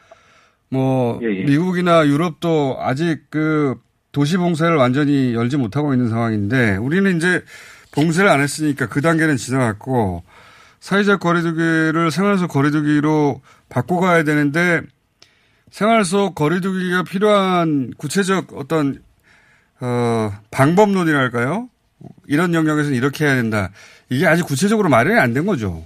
뭐 0.76 1.20
예, 1.24 1.28
예. 1.42 1.44
미국이나 1.46 2.06
유럽도 2.06 2.78
아직 2.80 3.24
그 3.30 3.76
도시 4.12 4.38
봉쇄를 4.38 4.76
완전히 4.76 5.34
열지 5.34 5.58
못하고 5.58 5.94
있는 5.94 6.10
상황인데 6.10 6.76
우리는 6.78 7.18
이제 7.18 7.44
봉쇄를 7.92 8.30
안 8.30 8.42
했으니까 8.42 8.88
그 8.88 9.02
단계는 9.02 9.38
지나갔고 9.38 10.24
사회적 10.80 11.20
거리두기를 11.22 12.12
생활 12.12 12.38
속 12.38 12.48
거리두기로 12.50 13.42
바꿔가야 13.70 14.24
되는데 14.24 14.82
생활 15.72 16.06
속 16.06 16.36
거리두기가 16.36 17.04
필요한 17.04 17.92
구체적 17.98 18.54
어떤 18.56 19.02
어, 19.82 20.32
방법론이랄까요? 20.52 21.70
이런 22.28 22.54
영역에서는 22.54 22.96
이렇게 22.96 23.26
해야 23.26 23.36
된다. 23.36 23.72
이게 24.10 24.28
아직 24.28 24.44
구체적으로 24.44 24.90
마련이 24.90 25.20
안 25.20 25.34
된 25.34 25.46
거죠. 25.46 25.86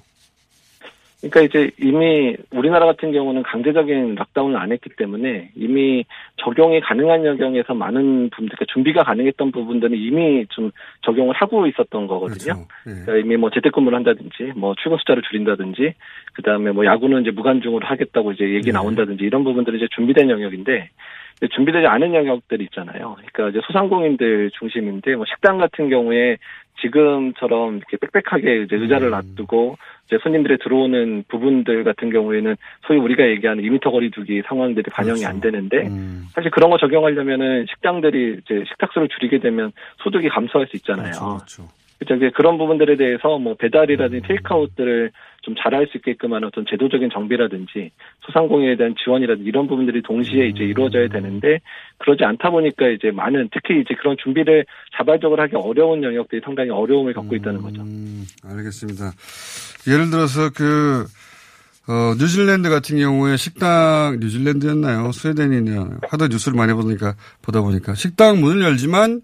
그러니까 1.21 1.41
이제 1.41 1.71
이미 1.77 2.37
우리나라 2.51 2.85
같은 2.85 3.11
경우는 3.11 3.43
강제적인 3.43 4.15
락다운을 4.15 4.57
안 4.57 4.71
했기 4.71 4.89
때문에 4.89 5.51
이미 5.55 6.05
적용이 6.37 6.79
가능한 6.79 7.25
영역에서 7.25 7.73
많은 7.73 8.29
분들, 8.29 8.55
그러니까 8.55 8.65
준비가 8.71 9.03
가능했던 9.03 9.51
부분들은 9.51 9.97
이미 9.97 10.45
좀 10.49 10.71
적용을 11.01 11.35
하고 11.35 11.67
있었던 11.67 12.07
거거든요. 12.07 12.53
그렇죠. 12.53 12.67
예. 12.87 12.91
그러니까 13.03 13.17
이미 13.17 13.35
뭐 13.35 13.49
재택근무를 13.49 13.97
한다든지, 13.97 14.53
뭐 14.55 14.75
출근 14.81 14.97
숫자를 14.99 15.21
줄인다든지, 15.23 15.93
그 16.33 16.41
다음에 16.41 16.71
뭐 16.71 16.85
야구는 16.85 17.21
이제 17.21 17.31
무관중으로 17.31 17.85
하겠다고 17.85 18.31
이제 18.31 18.45
얘기 18.53 18.67
네. 18.67 18.71
나온다든지 18.71 19.21
이런 19.25 19.43
부분들은 19.43 19.77
이제 19.77 19.87
준비된 19.91 20.29
영역인데, 20.29 20.89
준비되지 21.47 21.87
않은 21.87 22.13
영역들이 22.13 22.65
있잖아요. 22.65 23.15
그러니까 23.15 23.49
이제 23.49 23.65
소상공인들 23.65 24.51
중심인데, 24.59 25.15
뭐 25.15 25.25
식당 25.25 25.57
같은 25.57 25.89
경우에 25.89 26.37
지금처럼 26.81 27.77
이렇게 27.77 27.97
빽빽하게 27.97 28.63
이제 28.63 28.75
의자를 28.75 29.07
음. 29.07 29.11
놔두고 29.11 29.77
이제 30.05 30.17
손님들이 30.21 30.57
들어오는 30.57 31.23
부분들 31.27 31.83
같은 31.83 32.09
경우에는 32.09 32.55
소위 32.87 32.99
우리가 32.99 33.27
얘기하는 33.27 33.63
2미터 33.63 33.91
거리두기 33.91 34.41
상황들이 34.47 34.89
반영이 34.91 35.19
그렇죠. 35.19 35.29
안 35.29 35.41
되는데 35.41 35.87
음. 35.87 36.25
사실 36.33 36.51
그런 36.51 36.69
거 36.69 36.77
적용하려면은 36.77 37.65
식당들이 37.69 38.39
이제 38.43 38.63
식탁수를 38.67 39.09
줄이게 39.09 39.39
되면 39.39 39.71
소득이 40.03 40.29
감소할 40.29 40.67
수 40.67 40.77
있잖아요. 40.77 41.11
그렇죠. 41.11 41.35
그렇죠. 41.35 41.63
그렇죠. 41.99 42.15
이제 42.15 42.31
그런 42.35 42.57
부분들에 42.57 42.95
대해서 42.95 43.37
뭐 43.37 43.55
배달이라든지 43.55 44.25
음. 44.25 44.27
테이크아웃들을 44.27 45.11
좀 45.41 45.55
잘할 45.61 45.87
수 45.87 45.97
있게끔 45.97 46.33
하는 46.33 46.47
어떤 46.47 46.65
제도적인 46.69 47.09
정비라든지 47.11 47.91
소상공인에 48.25 48.77
대한 48.77 48.95
지원이라든지 49.03 49.47
이런 49.47 49.67
부분들이 49.67 50.01
동시에 50.01 50.47
이제 50.47 50.63
음. 50.63 50.69
이루어져야 50.69 51.09
되는데 51.09 51.59
그러지 51.97 52.23
않다 52.23 52.49
보니까 52.49 52.87
이제 52.87 53.11
많은 53.11 53.49
특히 53.51 53.81
이제 53.81 53.95
그런 53.95 54.15
준비를 54.21 54.65
자발적으로 54.97 55.41
하기 55.43 55.55
어려운 55.55 56.03
영역들이 56.03 56.41
상당히 56.43 56.69
어려움을 56.69 57.13
겪고 57.13 57.35
있다는 57.35 57.61
거죠. 57.61 57.81
음, 57.81 58.25
알겠습니다. 58.45 59.11
예를 59.87 60.09
들어서 60.09 60.49
그, 60.55 61.05
어, 61.87 62.13
뉴질랜드 62.19 62.69
같은 62.69 62.97
경우에 62.97 63.35
식당, 63.37 64.19
뉴질랜드였나요? 64.19 65.11
스웨덴이냐. 65.11 65.99
하도 66.09 66.27
뉴스를 66.27 66.57
많이 66.57 66.73
보니까, 66.73 67.15
보다 67.41 67.61
보니까. 67.61 67.93
식당 67.95 68.39
문을 68.39 68.61
열지만, 68.63 69.21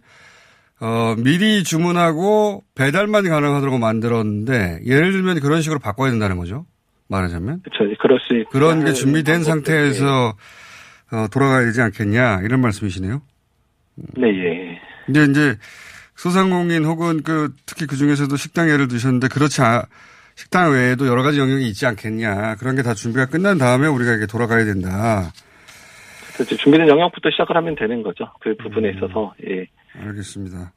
어, 0.81 1.15
미리 1.17 1.63
주문하고 1.63 2.63
배달만 2.75 3.27
가능하도록 3.29 3.79
만들었는데, 3.79 4.81
예를 4.85 5.11
들면 5.13 5.39
그런 5.39 5.61
식으로 5.61 5.79
바꿔야 5.79 6.09
된다는 6.11 6.37
거죠. 6.37 6.65
말하자면. 7.07 7.61
그렇죠. 7.63 7.95
그럴 8.01 8.19
수 8.19 8.35
있- 8.37 8.49
그런 8.49 8.83
게 8.83 8.91
준비된 8.93 9.43
상태에서, 9.43 10.35
어, 11.11 11.27
돌아가야 11.31 11.65
되지 11.65 11.81
않겠냐. 11.81 12.41
이런 12.43 12.59
말씀이시네요. 12.61 13.21
네, 14.17 14.27
예. 14.27 14.79
근데 15.05 15.23
이제 15.31 15.55
소상공인 16.15 16.83
혹은 16.83 17.21
그 17.23 17.53
특히 17.65 17.85
그 17.85 17.95
중에서도 17.95 18.35
식당 18.35 18.69
예를 18.69 18.87
드셨는데 18.87 19.27
그렇지 19.29 19.61
않, 19.61 19.83
식당 20.35 20.71
외에도 20.73 21.07
여러 21.07 21.23
가지 21.23 21.39
영역이 21.39 21.65
있지 21.69 21.85
않겠냐. 21.85 22.55
그런 22.55 22.75
게 22.75 22.81
다 22.81 22.93
준비가 22.93 23.25
끝난 23.27 23.57
다음에 23.57 23.87
우리가 23.87 24.11
이렇게 24.11 24.25
돌아가야 24.25 24.65
된다. 24.65 25.31
이제 26.41 26.55
준비된 26.57 26.87
영역부터 26.89 27.29
시작을 27.31 27.55
하면 27.55 27.75
되는 27.75 28.01
거죠. 28.03 28.25
그 28.41 28.55
부분에 28.57 28.89
음. 28.89 28.97
있어서 28.97 29.33
예. 29.47 29.65
알겠습니다. 30.01 30.71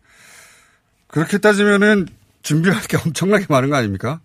그렇게 1.07 1.39
따지면은 1.39 2.07
준비할 2.43 2.81
게 2.89 2.97
엄청나게 3.05 3.47
많은 3.49 3.71
거 3.71 3.77
아닙니까? 3.77 4.21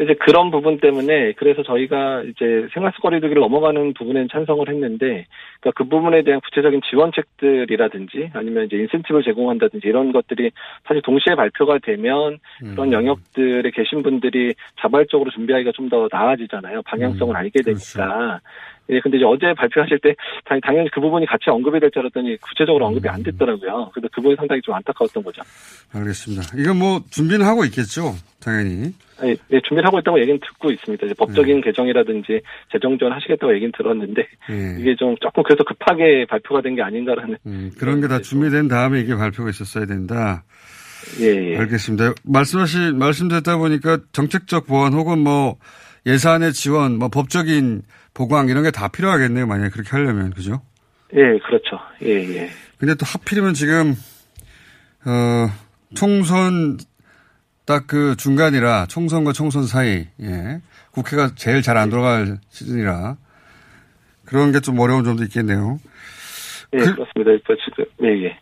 이제 0.00 0.14
그런 0.14 0.50
부분 0.50 0.80
때문에 0.80 1.32
그래서 1.34 1.62
저희가 1.62 2.22
이제 2.22 2.66
생활속 2.72 3.02
거리두기를 3.02 3.40
넘어가는 3.40 3.92
부분엔 3.94 4.28
찬성을 4.32 4.66
했는데 4.68 5.26
그러니까 5.60 5.70
그 5.76 5.84
부분에 5.84 6.22
대한 6.24 6.40
구체적인 6.40 6.80
지원책들이라든지 6.90 8.30
아니면 8.32 8.64
이제 8.64 8.78
인센티브를 8.78 9.22
제공한다든지 9.22 9.86
이런 9.86 10.10
것들이 10.12 10.50
사실 10.88 11.02
동시에 11.02 11.34
발표가 11.36 11.78
되면 11.78 12.38
그런 12.58 12.88
음. 12.88 12.92
영역들에 12.92 13.70
계신 13.70 14.02
분들이 14.02 14.54
자발적으로 14.80 15.30
준비하기가 15.30 15.72
좀 15.72 15.88
더 15.92 16.08
나아지잖아요. 16.10 16.80
방향성을 16.86 17.34
음, 17.34 17.36
알게 17.36 17.60
되니까. 17.62 18.40
예, 18.90 19.00
근데 19.00 19.16
이제 19.16 19.24
어제 19.24 19.54
발표하실 19.54 20.00
때 20.00 20.14
당- 20.44 20.60
당연히 20.60 20.90
그 20.90 21.00
부분이 21.00 21.24
같이 21.26 21.50
언급이 21.50 21.78
될 21.80 21.90
줄 21.90 22.00
알았더니 22.00 22.36
구체적으로 22.38 22.86
언급이 22.86 23.08
안 23.08 23.22
됐더라고요. 23.22 23.90
그래서 23.94 24.08
그 24.12 24.20
부분이 24.20 24.36
상당히 24.36 24.60
좀 24.62 24.74
안타까웠던 24.74 25.22
거죠. 25.22 25.42
알겠습니다. 25.92 26.42
이건 26.58 26.78
뭐 26.78 27.00
준비는 27.10 27.46
하고 27.46 27.64
있겠죠. 27.66 28.14
당연히. 28.40 28.92
예, 29.24 29.36
예, 29.52 29.60
준비를 29.60 29.86
하고 29.86 30.00
있다고 30.00 30.18
얘기는 30.20 30.38
듣고 30.40 30.72
있습니다. 30.72 31.06
이제 31.06 31.14
법적인 31.14 31.56
네. 31.56 31.60
개정이라든지 31.62 32.40
재정 32.72 32.98
지원 32.98 33.12
하시겠다고 33.12 33.54
얘기는 33.54 33.70
들었는데 33.76 34.26
예. 34.50 34.76
이게 34.80 34.96
좀 34.96 35.14
조금 35.20 35.44
그래서 35.44 35.62
급하게 35.64 36.26
발표가 36.28 36.60
된 36.60 36.74
게 36.74 36.82
아닌가라는 36.82 37.36
음, 37.46 37.70
그런 37.78 38.00
게 38.00 38.08
다 38.08 38.20
준비된 38.20 38.66
다음에 38.68 39.00
이게 39.00 39.14
발표가 39.14 39.50
있었어야 39.50 39.86
된다. 39.86 40.42
예, 41.20 41.52
예. 41.52 41.56
알겠습니다. 41.58 42.14
말씀하신 42.24 42.98
말씀 42.98 43.28
듣다 43.28 43.58
보니까 43.58 43.98
정책적 44.12 44.66
보완 44.66 44.92
혹은 44.92 45.18
뭐 45.20 45.56
예산의 46.06 46.52
지원, 46.52 46.98
뭐 46.98 47.08
법적인 47.08 47.82
보강 48.14 48.48
이런 48.48 48.62
게 48.62 48.70
다 48.70 48.88
필요하겠네요. 48.88 49.46
만약에 49.46 49.70
그렇게 49.70 49.90
하려면 49.90 50.30
그죠? 50.32 50.62
예, 51.14 51.38
그렇죠. 51.46 51.78
예, 52.02 52.08
예. 52.36 52.50
근데 52.78 52.94
또 52.94 53.04
하필이면 53.06 53.54
지금 53.54 53.94
어 55.04 55.48
총선 55.94 56.78
딱 57.64 57.86
그 57.86 58.16
중간이라 58.16 58.86
총선과 58.88 59.32
총선 59.32 59.66
사이 59.66 60.06
예. 60.20 60.60
국회가 60.90 61.32
제일 61.36 61.62
잘 61.62 61.76
안 61.76 61.90
돌아갈 61.90 62.38
시즌이라 62.50 63.16
그런 64.24 64.52
게 64.52 64.60
좀 64.60 64.78
어려운 64.78 65.04
점도 65.04 65.22
있겠네요. 65.24 65.78
예, 66.74 66.78
그- 66.78 66.94
그렇습니다. 66.94 67.30
그 67.46 67.56
지금 67.64 67.84
예, 68.04 68.24
예. 68.26 68.38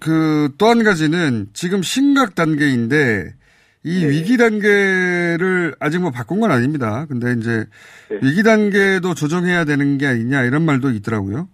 그 0.00 0.48
또 0.58 0.68
한 0.68 0.84
가지는 0.84 1.48
지금 1.54 1.82
심각 1.82 2.34
단계인데 2.34 3.34
이 3.88 4.04
네. 4.04 4.10
위기 4.10 4.36
단계를 4.36 5.74
아직 5.80 6.00
뭐 6.00 6.10
바꾼 6.10 6.40
건 6.40 6.50
아닙니다. 6.50 7.06
근데 7.08 7.32
이제 7.32 7.64
네. 8.10 8.18
위기 8.22 8.42
단계도 8.42 9.14
조정해야 9.14 9.64
되는 9.64 9.96
게 9.96 10.06
아니냐 10.06 10.42
이런 10.42 10.66
말도 10.66 10.90
있더라고요. 10.90 11.48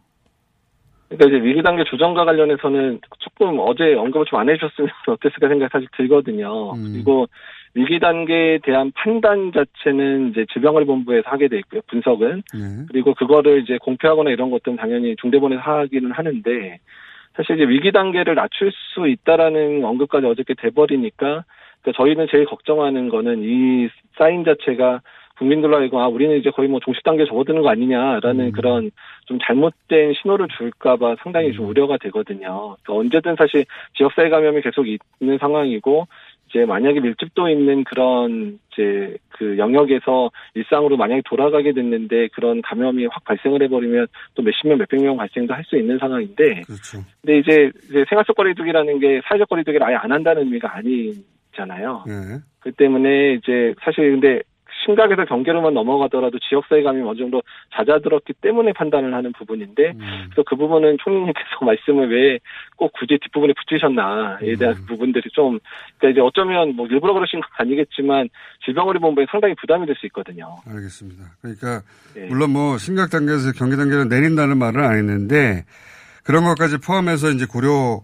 그러니까 1.08 1.26
이제 1.28 1.46
위기 1.46 1.62
단계 1.62 1.84
조정과 1.84 2.24
관련해서는 2.24 2.98
조금 3.20 3.58
어제 3.60 3.94
언급을 3.94 4.26
좀 4.26 4.40
안 4.40 4.48
해주셨으면 4.48 4.90
어땠을까 5.06 5.46
생각이 5.46 5.70
사실 5.70 5.86
들거든요. 5.96 6.72
음. 6.72 6.92
그리고 6.92 7.28
위기 7.74 8.00
단계에 8.00 8.58
대한 8.64 8.90
판단 8.96 9.52
자체는 9.52 10.30
이제 10.30 10.44
질병관리본부에서 10.52 11.30
하게 11.30 11.46
돼 11.46 11.58
있고요. 11.58 11.82
분석은 11.86 12.42
네. 12.52 12.86
그리고 12.88 13.14
그거를 13.14 13.62
이제 13.62 13.78
공표하거나 13.78 14.30
이런 14.30 14.50
것들은 14.50 14.76
당연히 14.76 15.14
중대본에서 15.20 15.60
하기는 15.60 16.10
하는데 16.10 16.78
사실 17.36 17.56
이제 17.56 17.68
위기 17.68 17.92
단계를 17.92 18.34
낮출 18.34 18.72
수 18.72 19.06
있다라는 19.06 19.84
언급까지 19.84 20.26
어저께 20.26 20.54
돼버리니까 20.54 21.44
그러니까 21.84 22.02
저희는 22.02 22.26
제일 22.30 22.46
걱정하는 22.46 23.08
거는 23.10 23.42
이 23.44 23.88
사인 24.16 24.44
자체가 24.44 25.02
국민들로 25.38 25.76
하여금 25.76 25.98
아 25.98 26.06
우리는 26.06 26.36
이제 26.38 26.50
거의 26.50 26.68
뭐 26.68 26.80
종식 26.80 27.02
단계 27.02 27.24
접어드는 27.26 27.62
거 27.62 27.68
아니냐라는 27.68 28.46
음. 28.46 28.52
그런 28.52 28.90
좀 29.26 29.38
잘못된 29.44 30.14
신호를 30.14 30.48
줄까봐 30.56 31.16
상당히 31.22 31.52
좀 31.52 31.66
음. 31.66 31.70
우려가 31.70 31.98
되거든요. 31.98 32.76
그러니까 32.82 32.94
언제든 32.94 33.36
사실 33.36 33.64
지역사회 33.96 34.28
감염이 34.28 34.62
계속 34.62 34.86
있는 34.86 35.38
상황이고 35.38 36.06
이제 36.48 36.64
만약에 36.64 37.00
밀집도 37.00 37.48
있는 37.48 37.82
그런 37.82 38.60
이제 38.72 39.16
그 39.30 39.58
영역에서 39.58 40.30
일상으로 40.54 40.96
만약에 40.96 41.22
돌아가게 41.24 41.72
됐는데 41.72 42.28
그런 42.28 42.62
감염이 42.62 43.06
확 43.06 43.24
발생을 43.24 43.60
해버리면 43.64 44.06
또 44.36 44.42
몇십 44.42 44.68
명, 44.68 44.78
몇백 44.78 45.02
명 45.02 45.16
발생도 45.16 45.52
할 45.52 45.64
수 45.64 45.76
있는 45.76 45.98
상황인데 45.98 46.62
그렇죠. 46.62 46.98
근데 47.22 47.38
이제, 47.38 47.72
이제 47.88 48.04
생활 48.08 48.24
속 48.26 48.36
거리두기라는 48.36 49.00
게 49.00 49.20
사회적 49.24 49.48
거리두기를 49.48 49.84
아예 49.84 49.96
안 49.96 50.12
한다는 50.12 50.44
의미가 50.44 50.76
아 50.76 50.80
니잖아요. 51.54 52.04
네. 52.06 52.12
그 52.60 52.72
때문에 52.72 53.34
이제 53.34 53.74
사실 53.84 54.10
근데 54.12 54.42
심각에서 54.84 55.24
경계로만 55.24 55.72
넘어가더라도 55.72 56.38
지역사회 56.40 56.82
감염이 56.82 57.08
어느 57.08 57.16
정도 57.16 57.42
잦아들었기 57.74 58.34
때문에 58.42 58.72
판단을 58.72 59.14
하는 59.14 59.32
부분인데 59.32 59.92
음. 59.92 60.00
그래서 60.26 60.42
그 60.46 60.56
부분은 60.56 60.98
총리님께서 61.02 61.48
말씀을 61.64 62.10
왜 62.10 62.38
꼭 62.76 62.92
굳이 62.92 63.18
뒷부분에 63.22 63.52
붙이셨나에 63.56 64.56
대한 64.58 64.74
음. 64.76 64.86
부분들이 64.86 65.28
좀 65.32 65.58
그러니까 65.98 66.10
이제 66.10 66.20
어쩌면 66.20 66.74
뭐 66.74 66.86
일부러 66.86 67.14
그러신 67.14 67.40
건 67.40 67.48
아니겠지만 67.56 68.28
질병관리본부에 68.64 69.26
상당히 69.30 69.54
부담이 69.60 69.86
될 69.86 69.94
수 69.94 70.06
있거든요. 70.06 70.56
알겠습니다. 70.66 71.22
그러니까 71.40 71.82
예. 72.16 72.26
물론 72.26 72.50
뭐 72.50 72.78
심각 72.78 73.10
단계에서 73.10 73.52
경계 73.52 73.76
단계를 73.76 74.08
내린다는 74.08 74.58
말은 74.58 74.82
안 74.82 74.96
했는데 74.96 75.64
그런 76.24 76.42
것까지 76.44 76.78
포함해서 76.84 77.30
이제 77.30 77.46
고려 77.48 78.02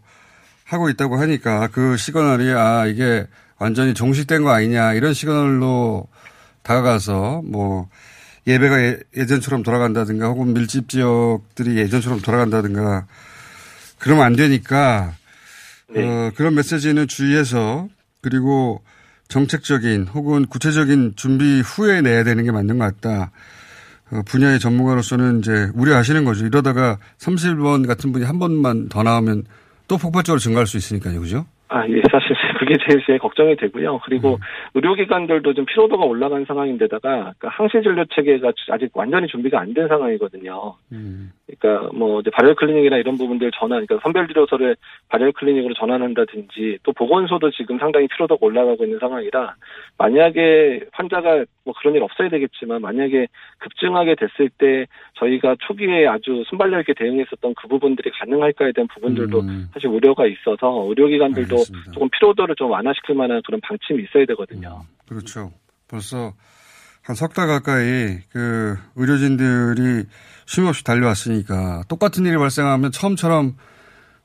하고 0.70 0.88
있다고 0.88 1.16
하니까 1.16 1.66
그 1.68 1.96
시그널이 1.96 2.52
아 2.52 2.86
이게 2.86 3.26
완전히 3.58 3.92
종식된 3.92 4.44
거 4.44 4.50
아니냐 4.50 4.94
이런 4.94 5.12
시그널로 5.12 6.06
다가가서 6.62 7.42
뭐 7.44 7.88
예배가 8.46 8.82
예, 8.82 8.98
예전처럼 9.16 9.64
돌아간다든가 9.64 10.28
혹은 10.28 10.54
밀집 10.54 10.88
지역들이 10.88 11.76
예전처럼 11.76 12.20
돌아간다든가 12.20 13.06
그러면 13.98 14.24
안 14.24 14.36
되니까 14.36 15.12
네. 15.92 16.06
어, 16.06 16.30
그런 16.36 16.54
메시지는 16.54 17.08
주의해서 17.08 17.88
그리고 18.22 18.80
정책적인 19.26 20.06
혹은 20.14 20.46
구체적인 20.46 21.14
준비 21.16 21.60
후에 21.60 22.00
내야 22.00 22.22
되는 22.22 22.44
게 22.44 22.52
맞는 22.52 22.78
것 22.78 22.84
같다. 23.00 23.32
어, 24.12 24.22
분야의 24.24 24.60
전문가로서는 24.60 25.40
이제 25.40 25.70
우려하시는 25.74 26.24
거죠. 26.24 26.46
이러다가 26.46 26.98
30번 27.18 27.86
같은 27.86 28.12
분이 28.12 28.24
한 28.24 28.38
번만 28.38 28.88
더 28.88 29.02
나오면 29.02 29.44
또 29.90 29.96
폭발적으로 29.98 30.38
증가할 30.38 30.68
수 30.68 30.76
있으니까요. 30.76 31.18
그죠? 31.20 31.44
아, 31.66 31.84
예, 31.88 32.00
사실 32.10 32.28
그게 32.60 32.76
제일, 32.86 33.02
제일 33.04 33.18
걱정이 33.18 33.56
되고요. 33.56 33.98
그리고 34.04 34.34
음. 34.34 34.38
의료기관들도 34.74 35.54
좀 35.54 35.64
피로도가 35.66 36.04
올라간 36.04 36.44
상황인데다가 36.46 37.00
그러니까 37.00 37.48
항시진료 37.48 38.04
체계가 38.14 38.52
아직 38.70 38.90
완전히 38.94 39.26
준비가 39.26 39.58
안 39.60 39.74
된 39.74 39.88
상황이거든요. 39.88 40.74
음. 40.92 41.32
그러니까 41.58 41.90
뭐 41.94 42.20
이제 42.20 42.30
발열 42.30 42.54
클리닉이나 42.54 42.96
이런 42.98 43.16
부분들 43.16 43.50
전환, 43.58 43.84
그러니까 43.84 43.98
선별 44.02 44.26
진료소를 44.26 44.76
발열 45.08 45.32
클리닉으로 45.32 45.74
전환한다든지 45.74 46.78
또 46.82 46.92
보건소도 46.92 47.50
지금 47.50 47.78
상당히 47.78 48.06
피로도가 48.08 48.44
올라가고 48.44 48.84
있는 48.84 48.98
상황이라 48.98 49.54
만약에 49.98 50.80
환자가 50.92 51.44
뭐 51.64 51.74
그런 51.80 51.94
일 51.94 52.02
없어야 52.02 52.28
되겠지만 52.28 52.80
만약에 52.80 53.26
급증하게 53.58 54.14
됐을 54.14 54.50
때 54.58 54.86
저희가 55.14 55.56
초기에 55.66 56.06
아주 56.06 56.44
순발력 56.48 56.80
있게 56.80 56.94
대응했었던 56.94 57.54
그 57.54 57.68
부분들이 57.68 58.10
가능할까에 58.10 58.72
대한 58.72 58.88
부분들도 58.94 59.40
음. 59.40 59.68
사실 59.72 59.88
우려가 59.88 60.26
있어서 60.26 60.86
의료기관들도 60.88 61.54
알겠습니다. 61.54 61.92
조금 61.92 62.08
피로도를 62.10 62.54
좀 62.56 62.70
완화시킬 62.70 63.14
만한 63.14 63.42
그런 63.44 63.60
방침이 63.60 64.02
있어야 64.04 64.24
되거든요. 64.26 64.80
그렇죠. 65.08 65.50
벌써 65.88 66.32
한 67.02 67.16
석 67.16 67.34
달 67.34 67.46
가까이 67.48 68.18
그 68.30 68.76
의료진들이 68.96 70.04
쉼 70.50 70.66
없이 70.66 70.82
달려왔으니까 70.82 71.84
똑같은 71.86 72.26
일이 72.26 72.36
발생하면 72.36 72.90
처음처럼 72.90 73.54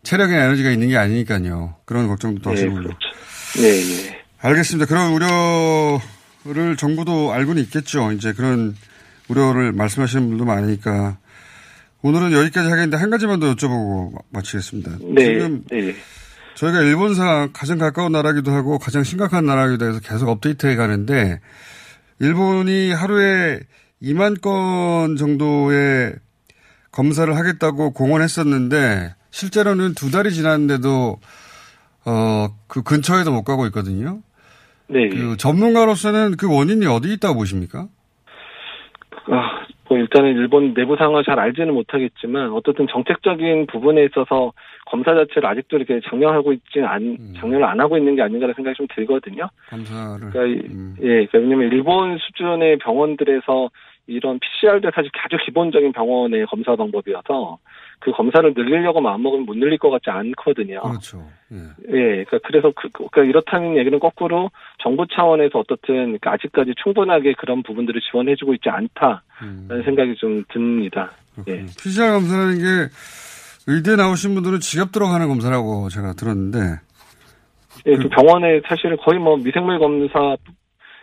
체력이나 0.01 0.45
에너지가 0.45 0.71
있는 0.71 0.87
게 0.87 0.97
아니니까요. 0.97 1.75
그런 1.85 2.07
걱정도 2.07 2.41
또 2.41 2.49
네, 2.49 2.55
하시는군요. 2.55 2.87
그렇죠. 2.87 3.61
네, 3.61 4.07
예. 4.07 4.25
알겠습니다. 4.39 4.87
그런 4.87 5.11
우려를 5.13 6.77
정부도 6.77 7.31
알고는 7.31 7.61
있겠죠. 7.65 8.11
이제 8.11 8.33
그런 8.33 8.75
우려를 9.27 9.71
말씀하시는 9.73 10.27
분도 10.27 10.45
많으니까 10.45 11.19
오늘은 12.01 12.31
여기까지 12.31 12.69
하겠는데 12.69 12.97
한 12.97 13.11
가지만 13.11 13.39
더 13.39 13.53
여쭤보고 13.53 14.23
마치겠습니다. 14.31 14.97
네, 15.13 15.25
지금 15.25 15.63
네. 15.69 15.95
저희가 16.55 16.81
일본상 16.81 17.51
가장 17.53 17.77
가까운 17.77 18.11
나라기도 18.13 18.51
하고 18.51 18.79
가장 18.79 19.03
심각한 19.03 19.45
나라기도 19.45 19.87
해서 19.87 19.99
계속 19.99 20.29
업데이트해 20.29 20.75
가는데 20.75 21.39
일본이 22.19 22.91
하루에 22.91 23.59
2만 24.05 24.41
건 24.41 25.15
정도의 25.17 26.13
검사를 26.91 27.35
하겠다고 27.35 27.91
공언했었는데 27.93 29.15
실제로는 29.31 29.93
두 29.95 30.11
달이 30.11 30.31
지났는데도 30.31 31.17
어 32.05 32.47
그 32.67 32.83
근처에도 32.83 33.31
못 33.31 33.43
가고 33.43 33.65
있거든요. 33.67 34.19
네. 34.87 35.07
그 35.09 35.37
전문가로서는 35.37 36.35
그 36.37 36.53
원인이 36.53 36.85
어디 36.87 37.13
있다고 37.13 37.35
보십니까? 37.35 37.87
아, 39.27 39.65
뭐 39.87 39.97
일단은 39.97 40.33
일본 40.35 40.73
내부 40.73 40.95
상황을 40.97 41.23
잘 41.23 41.39
알지는 41.39 41.73
못하겠지만 41.73 42.51
어떻든 42.51 42.85
정책적인 42.91 43.67
부분에 43.67 44.03
있어서 44.05 44.51
검사 44.87 45.15
자체를 45.15 45.45
아직도 45.47 45.77
이렇게 45.77 45.99
장려하고 46.09 46.53
있지 46.53 46.81
않, 46.85 47.17
장려를 47.39 47.65
안 47.65 47.79
하고 47.79 47.97
있는 47.97 48.15
게 48.15 48.21
아닌가라는 48.21 48.53
생각이 48.55 48.75
좀 48.75 48.87
들거든요. 48.93 49.47
검사를. 49.69 50.29
그러니까 50.31 50.45
이- 50.45 50.67
음. 50.69 50.95
예, 50.99 51.25
그러니까 51.25 51.37
왜냐면 51.39 51.71
일본 51.71 52.17
수준의 52.19 52.77
병원들에서 52.79 53.69
이런 54.07 54.39
PCR도 54.39 54.91
사실 54.93 55.09
아주 55.23 55.37
기본적인 55.45 55.91
병원의 55.93 56.45
검사 56.45 56.75
방법이어서 56.75 57.57
그 57.99 58.11
검사를 58.11 58.53
늘리려고 58.55 59.01
마음먹으면 59.01 59.45
못 59.45 59.57
늘릴 59.57 59.77
것 59.77 59.89
같지 59.89 60.09
않거든요. 60.09 60.81
그렇죠. 60.81 61.25
예. 61.51 61.57
예, 61.89 62.23
그러니까 62.25 62.39
그래서 62.43 62.71
그, 62.75 62.89
그- 62.89 63.07
그러니까 63.09 63.23
이렇다는 63.23 63.77
얘기는 63.77 63.97
거꾸로 63.99 64.51
정부 64.83 65.05
차원에서 65.07 65.59
어떻든 65.59 65.95
그러니까 65.95 66.33
아직까지 66.33 66.73
충분하게 66.83 67.33
그런 67.37 67.63
부분들을 67.63 67.99
지원해주고 68.11 68.53
있지 68.55 68.69
않다라는 68.69 69.21
음, 69.41 69.81
생각이 69.83 70.15
좀 70.15 70.43
듭니다. 70.49 71.11
예. 71.39 71.43
그렇군요. 71.43 71.65
PCR 71.77 72.11
검사라는 72.11 72.57
게 72.59 72.89
의대 73.67 73.95
나오신 73.95 74.35
분들은 74.35 74.59
지갑 74.59 74.91
들어가는 74.91 75.27
검사라고 75.27 75.89
제가 75.89 76.13
들었는데 76.13 76.59
예, 77.87 77.95
그 77.97 78.07
병원에 78.09 78.61
사실은 78.67 78.97
거의 78.97 79.19
뭐 79.19 79.35
미생물 79.37 79.79
검사 79.79 80.35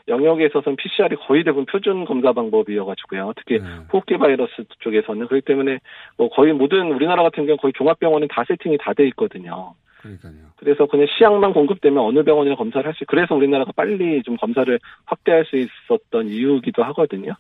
영역에 0.09 0.47
있어서는 0.47 0.77
PCR이 0.77 1.17
거의 1.17 1.45
대부분 1.45 1.67
표준 1.67 2.05
검사 2.05 2.33
방법이어가지고요. 2.33 3.33
특히 3.37 3.59
네. 3.59 3.65
호흡기 3.93 4.17
바이러스 4.19 4.53
쪽에서는 4.81 5.27
그렇기 5.27 5.45
때문에 5.45 5.79
뭐 6.17 6.29
거의 6.29 6.53
모든 6.53 6.93
우리나라 6.93 7.23
같은 7.23 7.47
경우 7.47 7.57
거의 7.57 7.73
종합병원은 7.75 8.29
다 8.29 8.45
세팅이 8.47 8.79
다 8.79 8.93
돼 8.93 9.07
있거든요. 9.09 9.75
그러니까요. 10.01 10.33
그래서 10.57 10.87
그냥 10.87 11.07
시약만 11.17 11.53
공급되면 11.53 12.03
어느 12.03 12.23
병원이나 12.23 12.57
검사를 12.57 12.85
할 12.85 12.95
수, 12.95 13.05
그래서 13.07 13.35
우리나라가 13.35 13.73
빨리 13.75 14.23
좀 14.23 14.37
검사를 14.37 14.79
확대할 15.07 15.45
수 15.45 15.57
있었던 15.57 16.29
이유기도 16.29 16.83
하거든요. 16.85 17.35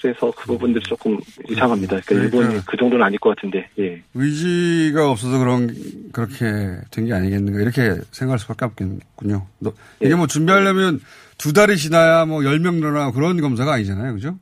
그래서 0.00 0.30
그 0.36 0.46
부분들이 0.46 0.82
조금 0.84 1.18
이상합니다. 1.50 2.00
그러니까 2.06 2.06
그러니까- 2.30 2.38
일본이 2.38 2.64
그 2.66 2.76
정도는 2.76 3.04
아닐 3.04 3.18
것 3.18 3.34
같은데, 3.36 3.68
예. 3.78 4.02
의지가 4.14 5.10
없어서 5.10 5.38
그런 5.38 5.68
그렇게 6.12 6.44
된 6.90 7.06
게 7.06 7.12
아니겠는가 7.14 7.60
이렇게 7.60 8.00
생각할 8.12 8.38
수밖에 8.38 8.64
없겠군요. 8.66 9.46
너- 9.60 9.72
이게 10.00 10.14
뭐 10.14 10.26
준비하려면 10.26 11.00
두 11.38 11.52
달이 11.52 11.76
지나야 11.76 12.24
뭐 12.26 12.44
열 12.44 12.58
명 12.60 12.76
늘어나 12.80 13.10
그런 13.12 13.40
검사가 13.40 13.72
아니잖아요, 13.74 14.14
그죠? 14.14 14.36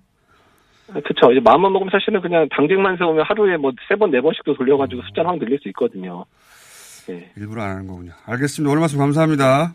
그쵸. 1.05 1.33
이제 1.33 1.41
마음만 1.43 1.73
먹으면 1.73 1.91
사실은 1.91 2.21
그냥 2.21 2.49
당직만 2.51 2.97
세우면 2.97 3.25
하루에 3.27 3.57
뭐 3.57 3.73
세 3.89 3.97
번, 3.97 4.11
네 4.11 4.21
번씩도 4.21 4.55
돌려가지고 4.55 5.03
숫자를 5.03 5.29
확 5.31 5.39
늘릴 5.39 5.59
수 5.61 5.69
있거든요. 5.71 6.25
예. 7.11 7.31
일부러 7.37 7.63
안 7.63 7.71
하는 7.71 7.87
거군요. 7.87 8.13
알겠습니다. 8.25 8.71
오늘 8.71 8.81
말씀 8.81 8.99
감사합니다. 8.99 9.75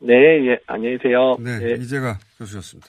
네, 0.00 0.14
예. 0.48 0.58
안녕히 0.66 0.98
계세요. 0.98 1.36
네, 1.40 1.58
예. 1.62 1.74
이재가 1.82 2.18
교수였습니다. 2.38 2.88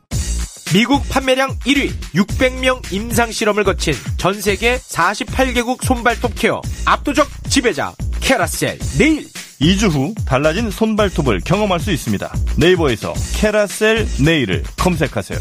미국 0.73 1.03
판매량 1.09 1.57
1위 1.59 1.91
600명 2.15 2.93
임상 2.93 3.33
실험을 3.33 3.65
거친 3.65 3.93
전 4.15 4.41
세계 4.41 4.77
48개국 4.77 5.83
손발톱 5.83 6.33
케어 6.35 6.61
압도적 6.85 7.27
지배자 7.49 7.93
캐라셀 8.21 8.79
네일. 8.97 9.27
2주 9.59 9.91
후 9.91 10.15
달라진 10.25 10.71
손발톱을 10.71 11.41
경험할 11.41 11.81
수 11.81 11.91
있습니다. 11.91 12.33
네이버에서 12.57 13.13
캐라셀 13.35 14.07
네일을 14.23 14.63
검색하세요. 14.79 15.39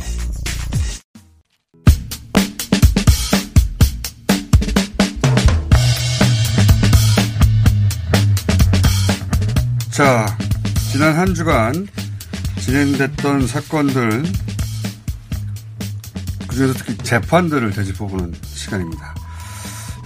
자, 9.93 10.39
지난 10.91 11.15
한 11.15 11.35
주간 11.35 11.87
진행됐던 12.59 13.47
사건들, 13.47 14.25
그중에서 16.51 16.75
특히 16.75 16.97
재판들을 16.99 17.71
되짚어보는 17.71 18.35
시간입니다. 18.43 19.15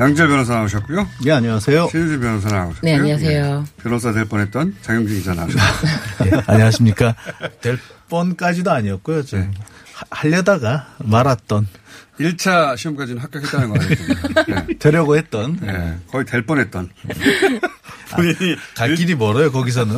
양재 0.00 0.26
변호사 0.26 0.54
나오셨고요. 0.56 1.08
네, 1.24 1.30
안녕하세요. 1.32 1.88
최유진 1.90 2.20
변호사 2.20 2.48
나오셨고요. 2.48 2.80
네, 2.82 2.96
안녕하세요. 2.98 3.64
예, 3.66 3.82
변호사 3.82 4.12
될 4.12 4.24
뻔했던 4.26 4.76
장영진 4.82 5.18
기자 5.18 5.34
나오셨고요. 5.34 6.30
네, 6.30 6.42
안녕하십니까. 6.46 7.14
될 7.60 7.78
뻔까지도 8.08 8.70
아니었고요. 8.72 9.22
좀 9.24 9.52
하- 9.94 10.04
하려다가 10.10 10.94
말았던. 10.98 11.68
1차 12.20 12.76
시험까지는 12.76 13.22
합격했다는 13.22 13.68
거 13.70 13.74
아니겠습니까? 13.80 14.44
네. 14.46 14.78
되려고 14.78 15.16
했던. 15.16 15.56
네, 15.60 15.96
거의 16.10 16.24
될 16.24 16.44
뻔했던. 16.44 16.90
본인이 18.10 18.56
갈 18.76 18.94
길이 18.94 19.14
멀어요, 19.16 19.50
거기서는. 19.50 19.94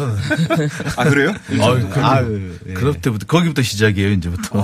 아, 0.97 1.05
그래요? 1.05 1.35
아유, 1.61 1.89
그, 1.91 2.01
아유, 2.05 2.55
그럴 2.75 2.95
때부터, 3.01 3.27
거기부터 3.27 3.61
시작이에요, 3.63 4.11
이제부터. 4.13 4.59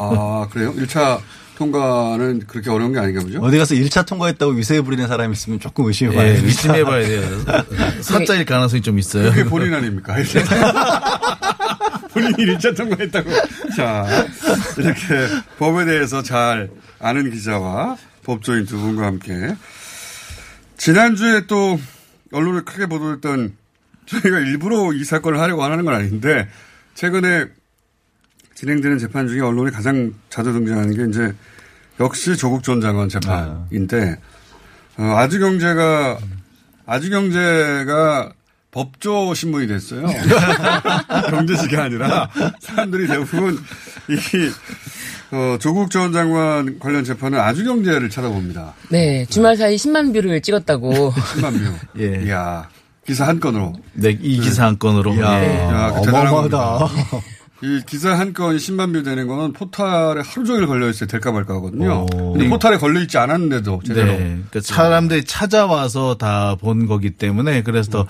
아, 0.45 0.49
그래요? 0.49 0.73
1차 0.75 1.21
통과는 1.62 2.42
그렇게 2.48 2.70
어려운 2.70 2.92
게 2.92 2.98
아닌가 2.98 3.20
보죠? 3.22 3.40
어디 3.40 3.57
가서 3.57 3.75
1차 3.75 4.05
통과했다고 4.07 4.53
위세에 4.53 4.81
부리는 4.81 5.07
사람이 5.07 5.33
있으면 5.33 5.61
조금 5.61 5.87
의심해 5.87 6.14
봐야 6.14 6.29
예, 6.29 6.35
돼요. 6.35 6.44
의심해 6.44 6.85
봐야 6.85 7.07
돼요. 7.07 7.22
사짜일 8.01 8.44
가능성이 8.44 8.83
좀 8.83 8.98
있어요. 8.98 9.31
그게 9.31 9.44
본인 9.44 9.72
아닙니까? 9.72 10.16
본인이 12.12 12.57
1차 12.57 12.77
통과했다고. 12.77 13.31
자, 13.77 14.07
이렇게 14.77 15.29
법에 15.59 15.85
대해서 15.85 16.22
잘 16.22 16.68
아는 16.98 17.31
기자와 17.31 17.96
법조인 18.25 18.66
두 18.66 18.79
분과 18.79 19.07
함께. 19.07 19.55
지난주에 20.77 21.46
또 21.46 21.79
언론에 22.33 22.62
크게 22.62 22.87
보도했던 22.87 23.55
저희가 24.07 24.40
일부러 24.40 24.92
이 24.92 25.05
사건을 25.05 25.38
하려고 25.38 25.62
하는 25.62 25.85
건 25.85 25.94
아닌데 25.94 26.48
최근에 26.94 27.46
진행되는 28.62 28.98
재판 28.98 29.27
중에 29.27 29.40
언론에 29.40 29.72
가장 29.72 30.14
자주 30.31 30.53
등장하는 30.53 30.94
게 30.94 31.11
이제 31.11 31.35
역시 31.98 32.37
조국 32.37 32.62
전 32.62 32.81
장관 32.81 33.09
재판인데 33.09 34.16
어, 34.98 35.03
아주경제가 35.03 36.18
아주경제가 36.87 38.33
법조 38.70 39.35
신문이 39.35 39.66
됐어요. 39.66 40.07
경제지가 41.31 41.83
아니라 41.83 42.31
사람들이 42.61 43.09
대부분 43.09 43.59
이 44.09 45.35
어, 45.35 45.59
조국 45.59 45.90
전 45.90 46.12
장관 46.12 46.79
관련 46.79 47.03
재판은 47.03 47.40
아주경제를 47.40 48.11
찾아봅니다. 48.11 48.75
네, 48.90 49.27
주말 49.27 49.57
사이 49.57 49.75
10만 49.75 50.14
뷰를 50.14 50.40
찍었다고. 50.40 51.11
10만 51.35 51.53
뷰. 51.53 52.01
예. 52.01 52.22
이야 52.27 52.68
기사 53.05 53.27
한 53.27 53.40
건으로. 53.40 53.72
네, 53.94 54.16
이 54.20 54.38
기사 54.38 54.66
한 54.66 54.79
건으로. 54.79 55.20
야, 55.20 55.42
예. 55.42 55.59
야, 55.64 55.92
그 55.94 56.09
어마어마하다. 56.09 56.87
이 57.64 57.81
기사 57.87 58.18
한 58.18 58.33
건이 58.33 58.59
10만 58.59 58.92
뷰 58.92 59.03
되는 59.05 59.29
거는 59.29 59.53
포탈에 59.53 60.20
하루 60.25 60.44
종일 60.44 60.66
걸려 60.66 60.88
있어요. 60.90 61.07
될까 61.07 61.31
말까 61.31 61.55
하거든요. 61.55 62.07
근데 62.07 62.48
포탈에 62.48 62.77
걸려 62.77 63.01
있지 63.01 63.18
않았는데도 63.18 63.83
제대로. 63.87 64.07
네. 64.09 64.18
그러니까 64.51 64.61
사람들이 64.62 65.25
찾아와서 65.25 66.16
다 66.18 66.57
본 66.61 66.87
거기 66.87 67.11
때문에 67.11 67.62
그래서 67.62 67.90
더 67.90 68.07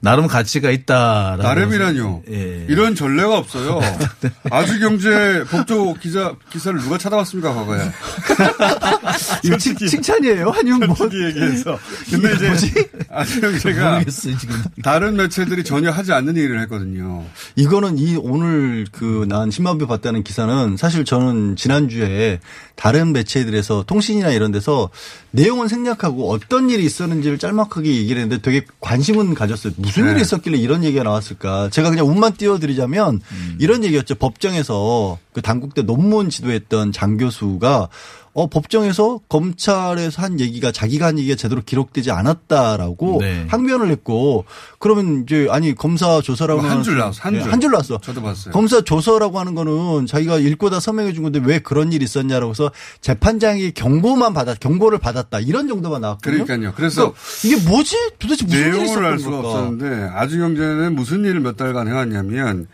나름 0.00 0.26
가치가 0.26 0.70
있다라고. 0.70 1.42
나름이라뇨. 1.42 2.22
예. 2.30 2.66
이런 2.68 2.94
전례가 2.94 3.38
없어요. 3.38 3.80
아주경제 4.50 5.44
법조 5.50 5.94
기자 5.94 6.34
기사를 6.50 6.78
누가 6.80 6.98
찾아왔습니까 6.98 7.54
과거에? 7.54 7.80
이거 9.44 9.56
칭- 9.56 9.76
칭찬이에요? 9.76 10.52
아니면 10.56 10.88
뭐? 10.88 10.96
얘기해서. 11.26 11.78
근데 12.10 12.34
이제 12.34 12.88
아주경제가 13.10 13.92
모르겠어요, 13.94 14.36
지금. 14.38 14.62
다른 14.82 15.16
매체들이 15.16 15.64
전혀 15.64 15.90
하지 15.90 16.12
않는 16.12 16.36
일을 16.36 16.60
했거든요. 16.62 17.24
이거는 17.56 17.98
이 17.98 18.16
오늘 18.16 18.86
그난 18.92 19.50
10만 19.50 19.78
뷰 19.78 19.86
봤다는 19.86 20.22
기사는 20.22 20.76
사실 20.76 21.04
저는 21.04 21.56
지난주에 21.56 22.40
다른 22.76 23.12
매체들에서 23.12 23.84
통신이나 23.86 24.30
이런 24.30 24.52
데서 24.52 24.90
내용은 25.30 25.68
생략하고 25.68 26.30
어떤 26.30 26.70
일이 26.70 26.84
있었는지를 26.84 27.38
짤막하게 27.38 27.88
얘기를 27.94 28.22
했는데 28.22 28.42
되게 28.42 28.64
관심은 28.80 29.34
가졌어요. 29.34 29.74
무슨 29.76 30.06
네. 30.06 30.12
일이 30.12 30.20
있었길래 30.22 30.58
이런 30.58 30.84
얘기가 30.84 31.04
나왔을까. 31.04 31.70
제가 31.70 31.90
그냥 31.90 32.08
운만 32.08 32.34
띄워드리자면 32.34 33.20
이런 33.58 33.84
얘기였죠. 33.84 34.16
법정에서 34.16 35.18
그 35.32 35.42
단국대 35.42 35.82
논문 35.82 36.30
지도했던 36.30 36.92
장 36.92 37.16
교수가 37.16 37.88
어, 38.32 38.46
법정에서 38.48 39.20
검찰에서 39.28 40.22
한 40.22 40.38
얘기가 40.38 40.70
자기가 40.70 41.06
한 41.06 41.18
얘기가 41.18 41.34
제대로 41.34 41.62
기록되지 41.62 42.12
않았다라고 42.12 43.18
네. 43.20 43.44
항변을 43.48 43.90
했고 43.90 44.44
그러면 44.78 45.24
이제 45.24 45.48
아니 45.50 45.74
검사 45.74 46.20
조서라고 46.20 46.62
뭐 46.62 46.70
한줄 46.70 46.96
나왔어, 46.96 47.22
한 47.22 47.34
네, 47.34 47.42
줄. 47.42 47.52
한줄 47.52 47.70
나왔어. 47.72 47.98
저도 48.00 48.22
봤어요. 48.22 48.52
검사 48.52 48.80
조서라고 48.82 49.40
하는 49.40 49.56
거는 49.56 50.06
자기가 50.06 50.38
읽고 50.38 50.70
다 50.70 50.78
서명해 50.78 51.12
준 51.12 51.24
건데 51.24 51.40
왜 51.42 51.58
그런 51.58 51.92
일이 51.92 52.04
있었냐라고 52.04 52.50
해서 52.50 52.70
재판장이 53.00 53.72
경고만 53.72 54.32
받았 54.32 54.60
경고를 54.60 54.98
받았다 54.98 55.40
이런 55.40 55.66
정도만 55.66 56.00
나왔거든요. 56.00 56.44
그러니까요. 56.44 56.72
그래서 56.76 57.12
이게 57.44 57.56
뭐지? 57.68 57.96
도대체 58.20 58.44
무슨 58.44 58.58
일이 58.60 58.70
내용을 58.70 58.84
있었던 58.86 59.04
알 59.04 59.18
수가 59.18 59.42
걸까? 59.42 59.48
없었는데 59.48 60.08
아주경제는 60.14 60.94
무슨 60.94 61.24
일을 61.24 61.40
몇 61.40 61.56
달간 61.56 61.88
해왔냐면 61.88 62.68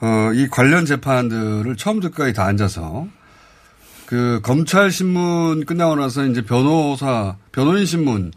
어, 0.00 0.30
이 0.32 0.48
관련 0.48 0.86
재판들을 0.86 1.76
처음부터 1.76 2.10
끝까지 2.14 2.32
다 2.32 2.44
앉아서 2.46 3.06
그 4.08 4.40
검찰 4.42 4.90
신문 4.90 5.66
끝나고 5.66 5.96
나서 5.96 6.24
이제 6.24 6.40
변호사 6.40 7.36
변호인 7.52 7.84
신문 7.84 8.32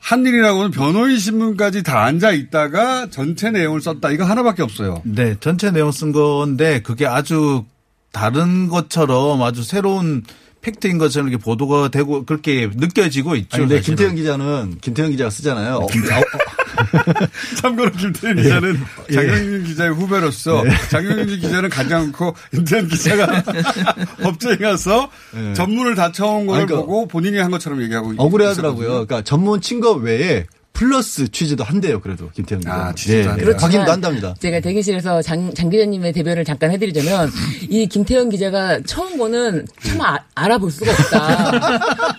한 0.00 0.26
일이라고는 0.26 0.72
변호인 0.72 1.16
신문까지 1.16 1.84
다 1.84 2.02
앉아 2.02 2.32
있다가 2.32 3.08
전체 3.08 3.52
내용을 3.52 3.80
썼다. 3.80 4.10
이거 4.10 4.24
하나밖에 4.24 4.64
없어요. 4.64 5.00
네, 5.04 5.36
전체 5.38 5.70
내용 5.70 5.92
쓴 5.92 6.10
건데 6.10 6.82
그게 6.82 7.06
아주 7.06 7.64
다른 8.10 8.66
것처럼 8.66 9.40
아주 9.42 9.62
새로운 9.62 10.24
팩트인 10.64 10.98
것처럼 10.98 11.28
이렇게 11.28 11.42
보도가 11.42 11.88
되고 11.88 12.24
그렇게 12.24 12.70
느껴지고 12.74 13.36
있죠. 13.36 13.56
아니, 13.56 13.62
근데 13.66 13.76
사실은. 13.76 13.96
김태형 13.96 14.14
기자는 14.16 14.78
김태형 14.80 15.10
기자가 15.10 15.30
쓰잖아요. 15.30 15.74
어, 15.76 15.86
참고로 17.60 17.90
김태현 17.92 18.36
기자는 18.36 18.78
장영진 19.12 19.64
기자의 19.64 19.90
후배로서 19.94 20.64
장영진 20.90 21.40
기자는 21.40 21.68
가지 21.68 21.94
않고 21.94 22.34
김태현 22.52 22.88
기자가 22.88 23.42
법정에 24.22 24.56
가서 24.56 25.10
전문을 25.54 25.94
다 25.94 26.10
쳐온 26.12 26.46
걸 26.46 26.66
그러니까 26.66 26.76
보고 26.86 27.06
본인이 27.06 27.38
한 27.38 27.50
것처럼 27.50 27.82
얘기하고 27.82 28.14
억울해하더라고요. 28.16 28.88
그러니까 28.88 29.22
전문 29.22 29.60
친 29.60 29.80
거 29.80 29.92
외에 29.92 30.46
플러스 30.74 31.28
취재도 31.30 31.62
한대요. 31.62 32.00
그래도 32.00 32.28
김태형 32.32 32.60
기자. 32.60 32.74
아, 32.74 32.92
취재도 32.94 33.30
한대요. 33.30 33.46
그렇지만 33.46 33.72
확인도 33.72 33.92
한답니다. 33.92 34.34
제가 34.40 34.58
대기실에서 34.58 35.22
장, 35.22 35.54
장 35.54 35.70
기자님의 35.70 36.12
대변을 36.12 36.44
잠깐 36.44 36.72
해드리자면 36.72 37.30
이 37.70 37.86
김태현 37.86 38.28
기자가 38.28 38.80
처음 38.84 39.16
보는 39.16 39.66
참 39.84 40.00
아- 40.02 40.18
알아볼 40.34 40.72
수가 40.72 40.90
없다. 40.90 41.60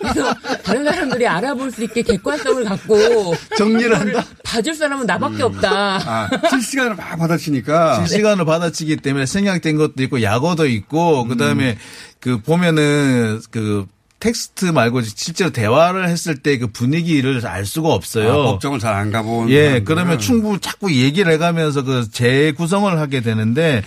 그래서 0.00 0.34
다른 0.64 0.84
사람들이 0.84 1.26
알아볼 1.28 1.70
수 1.70 1.84
있게 1.84 2.00
객관성을 2.00 2.64
갖고 2.64 3.34
정리를 3.58 3.94
한다. 3.94 4.24
봐줄 4.42 4.74
사람은 4.74 5.04
나밖에 5.04 5.42
없다. 5.42 5.70
아, 6.06 6.30
실시간으로 6.48 6.96
막 6.96 7.16
받아치니까 7.18 8.06
실시간으로 8.06 8.46
받아치기 8.46 8.96
때문에 8.96 9.26
생략된 9.26 9.76
것도 9.76 10.02
있고 10.04 10.22
약어도 10.22 10.66
있고 10.66 11.24
음. 11.24 11.28
그다음에 11.28 11.76
그 12.20 12.40
보면은 12.40 13.40
그 13.50 13.84
텍스트 14.26 14.66
말고 14.66 15.02
실제로 15.02 15.50
대화를 15.50 16.08
했을 16.08 16.36
때 16.36 16.58
그 16.58 16.66
분위기를 16.68 17.46
알 17.46 17.64
수가 17.66 17.90
없어요. 17.92 18.32
아, 18.32 18.42
법정을 18.52 18.78
잘 18.78 18.94
안 18.94 19.10
가본 19.12 19.50
예, 19.50 19.64
사람들은. 19.66 19.84
그러면 19.84 20.18
충분 20.18 20.60
자꾸 20.60 20.92
얘기를 20.92 21.30
해가면서 21.32 21.82
그 21.82 22.10
재구성을 22.10 22.98
하게 22.98 23.20
되는데 23.20 23.82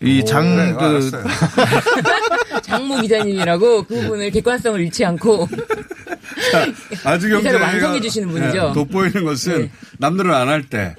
이장 0.00 0.56
그래요, 0.56 0.76
그. 0.78 1.10
장모 2.62 3.00
기자님이라고 3.02 3.82
그 3.84 4.00
부분을 4.02 4.30
객관성을 4.30 4.80
잃지 4.80 5.04
않고 5.04 5.48
아주 7.04 7.26
기사를 7.28 7.42
경제가 7.42 7.58
완성해 7.64 8.00
주시는 8.00 8.28
분이죠. 8.28 8.68
네, 8.68 8.72
돋보이는 8.72 9.24
것은 9.24 9.70
남들은 9.98 10.32
안 10.32 10.48
할 10.48 10.62
때 10.62 10.94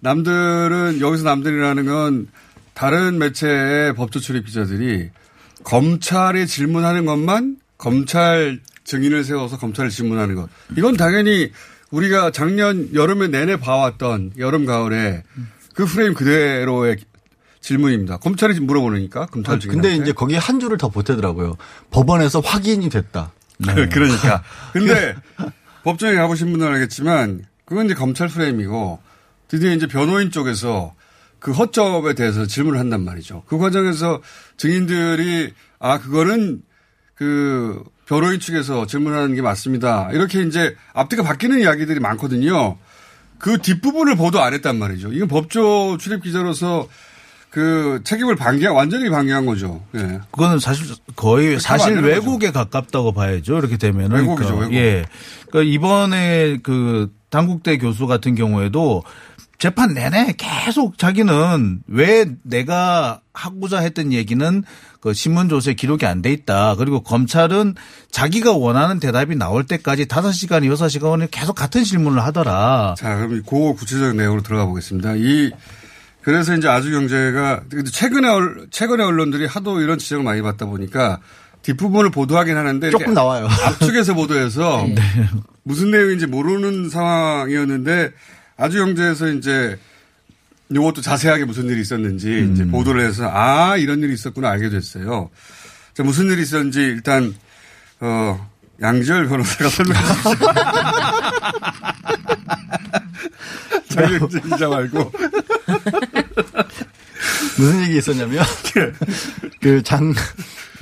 남들은 0.00 1.00
여기서 1.00 1.24
남들이라는 1.24 1.86
건 1.86 2.28
다른 2.74 3.18
매체의 3.18 3.94
법조 3.94 4.20
출입 4.20 4.46
기자들이 4.46 5.10
검찰에 5.64 6.46
질문하는 6.46 7.04
것만 7.06 7.56
검찰 7.82 8.60
증인을 8.84 9.24
세워서 9.24 9.58
검찰을 9.58 9.90
질문하는 9.90 10.36
것. 10.36 10.48
이건 10.76 10.96
당연히 10.96 11.50
우리가 11.90 12.30
작년 12.30 12.94
여름에 12.94 13.26
내내 13.26 13.56
봐왔던 13.56 14.34
여름 14.38 14.66
가을에 14.66 15.24
그 15.74 15.84
프레임 15.86 16.14
그대로의 16.14 16.98
질문입니다. 17.60 18.18
검찰이 18.18 18.58
물어보니까 18.60 19.26
검찰 19.26 19.56
아, 19.56 19.58
증인. 19.58 19.80
근데 19.80 19.96
이제 19.96 20.12
거기에 20.12 20.38
한 20.38 20.60
줄을 20.60 20.78
더 20.78 20.90
보태더라고요. 20.90 21.56
법원에서 21.90 22.38
확인이 22.38 22.88
됐다. 22.88 23.32
그- 23.64 23.88
그러니까. 23.90 24.44
근데 24.72 25.16
법정에 25.82 26.14
가보신 26.14 26.52
분들은 26.52 26.72
알겠지만 26.74 27.44
그건 27.64 27.86
이제 27.86 27.94
검찰 27.94 28.28
프레임이고 28.28 29.00
드디어 29.48 29.72
이제 29.72 29.88
변호인 29.88 30.30
쪽에서 30.30 30.94
그 31.40 31.50
허점에 31.50 32.14
대해서 32.14 32.46
질문을 32.46 32.78
한단 32.78 33.04
말이죠. 33.04 33.42
그 33.48 33.58
과정에서 33.58 34.22
증인들이 34.56 35.52
아 35.80 35.98
그거는 35.98 36.62
그 37.14 37.82
변호인 38.06 38.40
측에서 38.40 38.86
질문하는 38.86 39.34
게 39.34 39.42
맞습니다. 39.42 40.10
이렇게 40.12 40.42
이제 40.42 40.74
앞뒤가 40.92 41.22
바뀌는 41.22 41.60
이야기들이 41.60 42.00
많거든요. 42.00 42.76
그 43.38 43.58
뒷부분을 43.58 44.16
보도 44.16 44.40
안 44.40 44.54
했단 44.54 44.78
말이죠. 44.78 45.12
이건 45.12 45.28
법조 45.28 45.98
출입 45.98 46.22
기자로서 46.22 46.88
그 47.50 48.00
책임을 48.04 48.34
방기한 48.34 48.74
완전히 48.74 49.10
방기한 49.10 49.44
거죠. 49.44 49.84
예. 49.94 50.20
그거는 50.30 50.58
사실 50.58 50.86
거의 51.16 51.60
사실 51.60 51.96
되는 51.96 52.08
왜곡에 52.08 52.50
가깝다고 52.50 53.12
봐야죠. 53.12 53.58
이렇게 53.58 53.76
되면은. 53.76 54.20
왜곡이죠, 54.20 54.54
그러니까, 54.54 54.60
왜곡. 54.60 54.74
예. 54.74 55.04
그러니까 55.50 55.70
이번에 55.70 56.58
그 56.62 57.12
당국대 57.28 57.76
교수 57.76 58.06
같은 58.06 58.34
경우에도 58.34 59.02
재판 59.62 59.94
내내 59.94 60.34
계속 60.36 60.98
자기는 60.98 61.82
왜 61.86 62.26
내가 62.42 63.20
하고자 63.32 63.78
했던 63.78 64.12
얘기는 64.12 64.64
그 65.00 65.14
신문 65.14 65.48
조서에 65.48 65.74
기록이 65.74 66.04
안 66.04 66.20
돼 66.20 66.32
있다. 66.32 66.74
그리고 66.74 67.00
검찰은 67.04 67.76
자기가 68.10 68.54
원하는 68.54 68.98
대답이 68.98 69.36
나올 69.36 69.62
때까지 69.64 70.06
5시간, 70.06 70.64
6시간을 70.68 71.28
계속 71.30 71.54
같은 71.54 71.84
질문을 71.84 72.24
하더라. 72.24 72.96
자, 72.98 73.14
그럼 73.14 73.40
그 73.48 73.74
구체적인 73.74 74.16
내용으로 74.16 74.42
들어가 74.42 74.66
보겠습니다. 74.66 75.14
이 75.14 75.52
그래서 76.22 76.56
이제 76.56 76.66
아주 76.66 76.90
경제가 76.90 77.62
근데 77.70 77.88
최근에 77.88 78.28
얼- 78.28 78.66
최근에 78.72 79.04
언론들이 79.04 79.46
하도 79.46 79.80
이런 79.80 79.96
지적을 79.96 80.24
많이 80.24 80.42
받다 80.42 80.66
보니까 80.66 81.20
뒷부분을 81.62 82.10
보도하긴 82.10 82.56
하는데 82.56 82.90
조금 82.90 83.14
나와요. 83.14 83.46
압축해서 83.46 84.14
보도해서 84.14 84.84
무슨 85.62 85.92
내용인지 85.92 86.26
모르는 86.26 86.90
상황이었는데 86.90 88.10
아주 88.56 88.78
경제에서 88.78 89.28
이제 89.28 89.78
요것도 90.74 91.00
자세하게 91.02 91.44
무슨 91.44 91.68
일이 91.68 91.80
있었는지 91.80 92.48
이제 92.52 92.64
보도를 92.66 93.06
해서 93.06 93.28
아 93.32 93.76
이런 93.76 94.00
일이 94.00 94.14
있었구나 94.14 94.50
알게 94.50 94.70
됐어요. 94.70 95.30
자, 95.94 96.02
무슨 96.02 96.26
일이 96.30 96.42
있었는지 96.42 96.80
일단 96.80 97.34
어 98.00 98.48
양지열 98.80 99.28
변호사가 99.28 99.68
설명해 99.70 100.00
주시죠. 100.02 100.30
장영진 103.88 104.40
기자 104.42 104.68
말고 104.68 105.12
무슨 107.58 107.82
얘기 107.84 107.98
있었냐면 107.98 108.44
그 109.60 109.82
장 109.82 110.14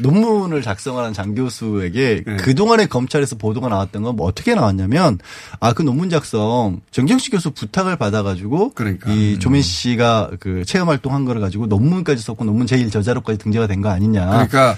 논문을 0.00 0.62
작성하는 0.62 1.12
장 1.12 1.34
교수에게 1.34 2.22
네. 2.26 2.36
그동안에 2.36 2.86
검찰에서 2.86 3.36
보도가 3.36 3.68
나왔던 3.68 4.02
건 4.02 4.16
뭐 4.16 4.26
어떻게 4.26 4.54
나왔냐면 4.54 5.18
아 5.60 5.72
그 5.72 5.82
논문 5.82 6.10
작성 6.10 6.80
정경식 6.90 7.32
교수 7.32 7.50
부탁을 7.52 7.96
받아가지고 7.96 8.72
그러니까. 8.74 9.10
이 9.12 9.38
조민 9.38 9.62
씨가 9.62 10.30
그 10.40 10.64
체험 10.64 10.88
활동한 10.88 11.24
거를 11.24 11.40
가지고 11.40 11.66
논문까지 11.66 12.22
썼고 12.22 12.44
논문 12.44 12.66
제일 12.66 12.90
저자로까지 12.90 13.38
등재가 13.38 13.66
된 13.66 13.80
거 13.80 13.88
아니냐. 13.90 14.26
그러니까 14.26 14.76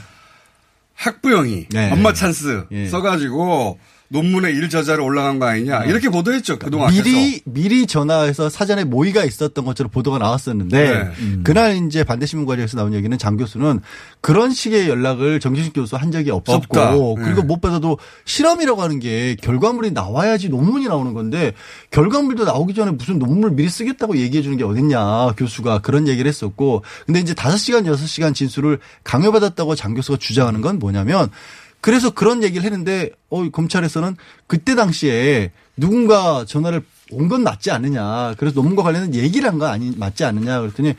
학부형이 0.94 1.66
네. 1.70 1.90
엄마 1.90 2.12
찬스 2.12 2.66
예. 2.70 2.86
써가지고 2.88 3.78
논문에 4.12 4.50
일 4.50 4.68
저자로 4.68 5.04
올라간 5.04 5.38
거 5.38 5.46
아니냐 5.46 5.84
이렇게 5.84 6.10
보도했죠 6.10 6.58
그동안 6.58 6.92
미리 6.92 7.32
계속. 7.32 7.42
미리 7.46 7.86
전화해서 7.86 8.50
사전에 8.50 8.84
모의가 8.84 9.24
있었던 9.24 9.64
것처럼 9.64 9.90
보도가 9.90 10.18
나왔었는데 10.18 10.92
네. 10.92 11.10
음. 11.20 11.40
그날 11.44 11.76
이제 11.86 12.04
반대신문 12.04 12.46
과정에서 12.46 12.76
나온 12.76 12.92
얘기는 12.92 13.16
장 13.16 13.38
교수는 13.38 13.80
그런 14.20 14.52
식의 14.52 14.88
연락을 14.88 15.40
정진식 15.40 15.72
교수 15.72 15.96
한 15.96 16.12
적이 16.12 16.30
없었고 16.30 16.78
없다. 16.78 16.90
그리고 17.24 17.40
네. 17.40 17.46
무엇보다도 17.46 17.98
실험이라고 18.26 18.82
하는 18.82 18.98
게 18.98 19.34
결과물이 19.40 19.92
나와야지 19.92 20.50
논문이 20.50 20.88
나오는 20.88 21.14
건데 21.14 21.54
결과물도 21.90 22.44
나오기 22.44 22.74
전에 22.74 22.90
무슨 22.90 23.18
논문을 23.18 23.52
미리 23.52 23.70
쓰겠다고 23.70 24.18
얘기해 24.18 24.42
주는 24.42 24.58
게 24.58 24.64
어딨냐 24.64 25.32
교수가 25.38 25.78
그런 25.78 26.06
얘기를 26.06 26.28
했었고 26.28 26.82
근데 27.06 27.20
이제 27.20 27.32
5시간 27.32 27.86
6시간 27.86 28.34
진술을 28.34 28.78
강요받았다고 29.04 29.74
장 29.74 29.94
교수가 29.94 30.18
주장하는 30.18 30.60
건 30.60 30.78
뭐냐면 30.78 31.30
그래서 31.82 32.08
그런 32.10 32.42
얘기를 32.42 32.64
했는데 32.64 33.10
어 33.28 33.46
검찰에서는 33.50 34.16
그때 34.46 34.74
당시에 34.74 35.50
누군가 35.76 36.44
전화를 36.46 36.82
온 37.10 37.28
건 37.28 37.42
맞지 37.42 37.70
않느냐. 37.70 38.34
그래서 38.38 38.54
논문과 38.54 38.82
관련된 38.82 39.14
얘기를 39.14 39.46
한 39.50 39.58
거 39.58 39.66
아니 39.66 39.90
맞지 39.94 40.24
않느냐. 40.24 40.60
그랬더니 40.60 40.94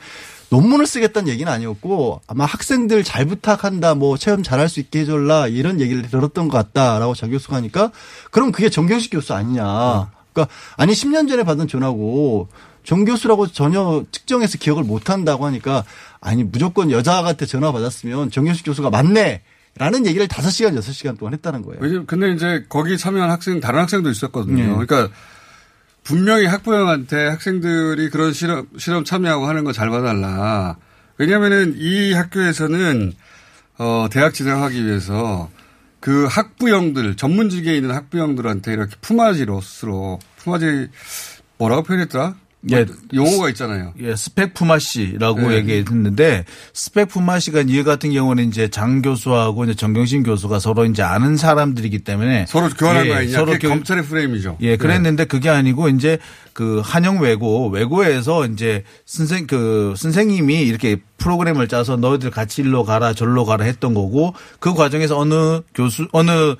논문을 0.50 0.86
쓰겠다는 0.86 1.28
얘기는 1.28 1.50
아니었고 1.50 2.20
아마 2.28 2.44
학생들 2.44 3.02
잘 3.02 3.24
부탁한다 3.24 3.94
뭐 3.96 4.16
체험 4.16 4.44
잘할 4.44 4.68
수 4.68 4.78
있게 4.78 5.00
해줄라 5.00 5.48
이런 5.48 5.80
얘기를 5.80 6.02
들었던 6.08 6.48
것 6.48 6.56
같다라고 6.56 7.14
장 7.16 7.30
교수가 7.30 7.56
하니까 7.56 7.90
그럼 8.30 8.52
그게 8.52 8.68
정경식 8.70 9.10
교수 9.10 9.34
아니냐. 9.34 10.10
그러니까 10.32 10.54
아니 10.76 10.92
10년 10.92 11.28
전에 11.28 11.42
받은 11.42 11.66
전화고 11.66 12.48
정 12.84 13.04
교수라고 13.04 13.46
전혀 13.48 14.04
특정해서 14.12 14.58
기억을 14.58 14.84
못 14.84 15.08
한다고 15.10 15.46
하니까 15.46 15.82
아니 16.20 16.44
무조건 16.44 16.90
여자한테 16.92 17.46
전화 17.46 17.72
받았으면 17.72 18.30
정경식 18.30 18.66
교수가 18.66 18.90
맞네. 18.90 19.42
라는 19.78 20.06
얘기를 20.06 20.28
5시간, 20.28 20.78
6시간 20.78 21.18
동안 21.18 21.34
했다는 21.34 21.62
거예요. 21.62 22.06
근데 22.06 22.30
이제 22.32 22.64
거기 22.68 22.96
참여한 22.96 23.30
학생 23.30 23.60
다른 23.60 23.80
학생도 23.80 24.08
있었거든요. 24.10 24.62
네. 24.78 24.86
그러니까 24.86 25.08
분명히 26.04 26.46
학부형한테 26.46 27.26
학생들이 27.28 28.10
그런 28.10 28.32
실험 28.32 28.66
실험 28.78 29.04
참여하고 29.04 29.46
하는 29.46 29.64
거 29.64 29.72
잘 29.72 29.90
봐달라. 29.90 30.76
왜냐하면은 31.18 31.74
이 31.76 32.12
학교에서는 32.12 33.12
어 33.78 34.06
대학 34.10 34.34
진학하기 34.34 34.84
위해서 34.86 35.50
그 36.00 36.26
학부형들 36.26 37.16
전문직에 37.16 37.74
있는 37.74 37.92
학부형들한테 37.94 38.72
이렇게 38.74 38.94
품앗이로스로 39.00 40.18
품앗이 40.36 40.88
뭐라고 41.58 41.82
표현했더라? 41.82 42.34
예. 42.72 42.86
용어가 43.12 43.48
있잖아요. 43.50 43.92
예, 44.00 44.16
스펙 44.16 44.54
품앗이라고 44.54 45.50
네. 45.50 45.56
얘기했는데 45.56 46.44
스펙 46.72 47.08
품앗이가 47.08 47.62
이 47.66 47.82
같은 47.82 48.12
경우는 48.12 48.48
이제 48.48 48.68
장 48.68 49.02
교수하고 49.02 49.64
이제 49.64 49.74
정경심 49.74 50.22
교수가 50.22 50.58
서로 50.60 50.84
이제 50.86 51.02
아는 51.02 51.36
사람들이기 51.36 52.00
때문에 52.00 52.46
서로 52.48 52.68
교환한 52.70 53.04
예, 53.06 53.08
거 53.08 53.14
아니냐? 53.16 53.32
서로 53.38 53.58
교- 53.58 53.68
검찰의 53.68 54.04
프레임이죠. 54.04 54.58
예, 54.62 54.76
그랬는데 54.76 55.26
그게 55.26 55.50
아니고 55.50 55.88
이제 55.90 56.18
그 56.54 56.80
한영 56.84 57.18
외고 57.20 57.68
외고에서 57.68 58.46
이제 58.46 58.84
선생 59.04 59.46
그 59.46 59.94
선생님이 59.96 60.62
이렇게 60.62 60.96
프로그램을 61.18 61.68
짜서 61.68 61.96
너희들 61.96 62.30
같이 62.30 62.62
일로 62.62 62.84
가라 62.84 63.12
절로 63.14 63.44
가라 63.44 63.64
했던 63.64 63.92
거고 63.94 64.34
그 64.60 64.72
과정에서 64.74 65.18
어느 65.18 65.60
교수 65.74 66.06
어느 66.12 66.54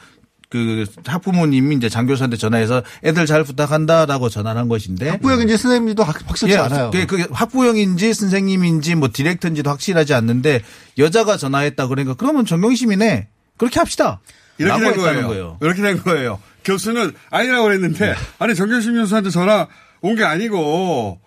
그 0.54 0.84
학부모님이 1.04 1.74
이제 1.74 1.88
장 1.88 2.06
교수한테 2.06 2.36
전화해서 2.36 2.84
애들 3.02 3.26
잘 3.26 3.42
부탁한다라고 3.42 4.28
전화를 4.28 4.60
한 4.60 4.68
것인데 4.68 5.08
학부형인지 5.08 5.56
선생님도 5.56 6.04
확- 6.04 6.22
확실치 6.28 6.54
예, 6.54 6.58
않아요. 6.58 6.92
그게, 6.92 7.06
그게 7.06 7.26
학부형인지 7.32 8.14
선생님인지 8.14 8.94
뭐 8.94 9.08
디렉터인지도 9.12 9.68
확실하지 9.68 10.14
않는데 10.14 10.62
여자가 10.96 11.36
전화했다 11.36 11.88
그러니까 11.88 12.14
그러면 12.14 12.46
정경심이네 12.46 13.26
그렇게 13.56 13.80
합시다. 13.80 14.20
이렇게 14.58 14.80
된 14.80 14.90
했다는 14.92 15.26
거예요. 15.26 15.58
이렇게 15.60 15.82
된 15.82 16.00
거예요. 16.00 16.38
교수는 16.64 17.12
아니라고 17.30 17.64
그랬는데 17.64 18.06
네. 18.06 18.14
아니 18.38 18.54
정경심 18.54 18.94
교수한테 18.94 19.30
전화 19.30 19.66
온 20.02 20.14
게 20.14 20.22
아니고 20.22 21.18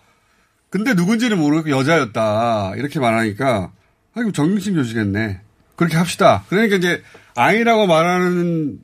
근데 0.70 0.94
누군지는 0.94 1.36
모르고 1.38 1.68
여자였다 1.68 2.72
이렇게 2.76 2.98
말하니까 2.98 3.72
아 4.14 4.20
이거 4.22 4.32
정경심 4.32 4.74
교수겠네. 4.76 5.40
그렇게 5.76 5.98
합시다. 5.98 6.44
그러니까 6.48 6.76
이제 6.76 7.02
아니라고 7.36 7.86
말하는 7.86 8.78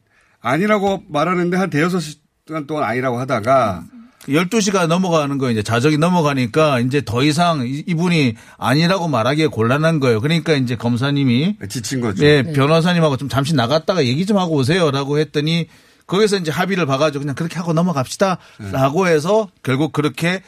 아니라고 0.45 1.03
말하는데 1.09 1.57
한 1.57 1.71
대여섯 1.71 2.01
시간 2.03 2.67
동안 2.67 2.85
아니라고 2.85 3.19
하다가 3.19 3.85
12시가 4.29 4.87
넘어가는 4.87 5.37
거 5.39 5.51
이제 5.51 5.63
자적이 5.63 5.99
넘어가니까 5.99 6.81
이제 6.81 7.03
더 7.05 7.23
이상 7.23 7.67
이- 7.67 7.83
이분이 7.87 8.37
아니라고 8.59 9.09
말하기에 9.09 9.49
곤란한 9.49 10.01
거예요. 10.01 10.21
그러니까 10.21 10.55
이제 10.55 10.77
검사님이 10.77 11.57
지친 11.69 12.01
거죠. 12.01 12.25
예, 12.25 12.43
네. 12.43 12.53
변호사님하고 12.53 13.17
좀 13.17 13.29
잠시 13.29 13.55
나갔다가 13.55 14.05
얘기 14.05 14.25
좀 14.25 14.39
하고 14.39 14.55
오세요라고 14.55 15.19
했더니 15.19 15.69
거기서 16.07 16.37
이제 16.37 16.51
합의를 16.51 16.87
봐가지고 16.87 17.21
그냥 17.23 17.35
그렇게 17.35 17.57
하고 17.57 17.73
넘어갑시다라고 17.73 19.09
해서 19.09 19.49
결국 19.63 19.93
그렇게 19.93 20.43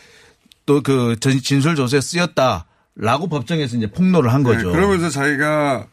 또 0.66 0.82
그 0.82 1.16
진술 1.20 1.76
조서에 1.76 2.00
쓰였다라고 2.00 3.28
법정에서 3.30 3.76
이제 3.76 3.86
폭로를 3.86 4.32
한 4.32 4.42
거죠. 4.42 4.68
네, 4.70 4.72
그러면서 4.74 5.08
자기가 5.10 5.86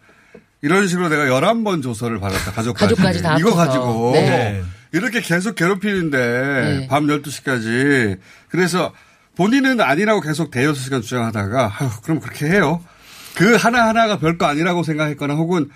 이런 0.63 0.87
식으로 0.87 1.09
내가 1.09 1.25
11번 1.25 1.83
조서를 1.83 2.19
받았다. 2.19 2.53
가족까지. 2.53 2.95
가족까지 2.95 3.21
다 3.21 3.37
이거 3.37 3.49
합쳐서. 3.49 3.67
가지고. 3.67 4.11
네. 4.13 4.63
이렇게 4.93 5.21
계속 5.21 5.55
괴롭히는데 5.55 6.17
네. 6.17 6.87
밤 6.87 7.05
12시까지. 7.05 8.17
그래서 8.47 8.93
본인은 9.35 9.81
아니라고 9.81 10.21
계속 10.21 10.51
대여섯 10.51 10.81
시간 10.81 11.01
주장하다가 11.01 11.73
아휴, 11.79 12.01
그럼 12.01 12.21
그렇게 12.21 12.45
해요. 12.45 12.81
그 13.35 13.55
하나하나가 13.55 14.19
별거 14.19 14.45
아니라고 14.45 14.83
생각했거나 14.83 15.33
혹은 15.33 15.69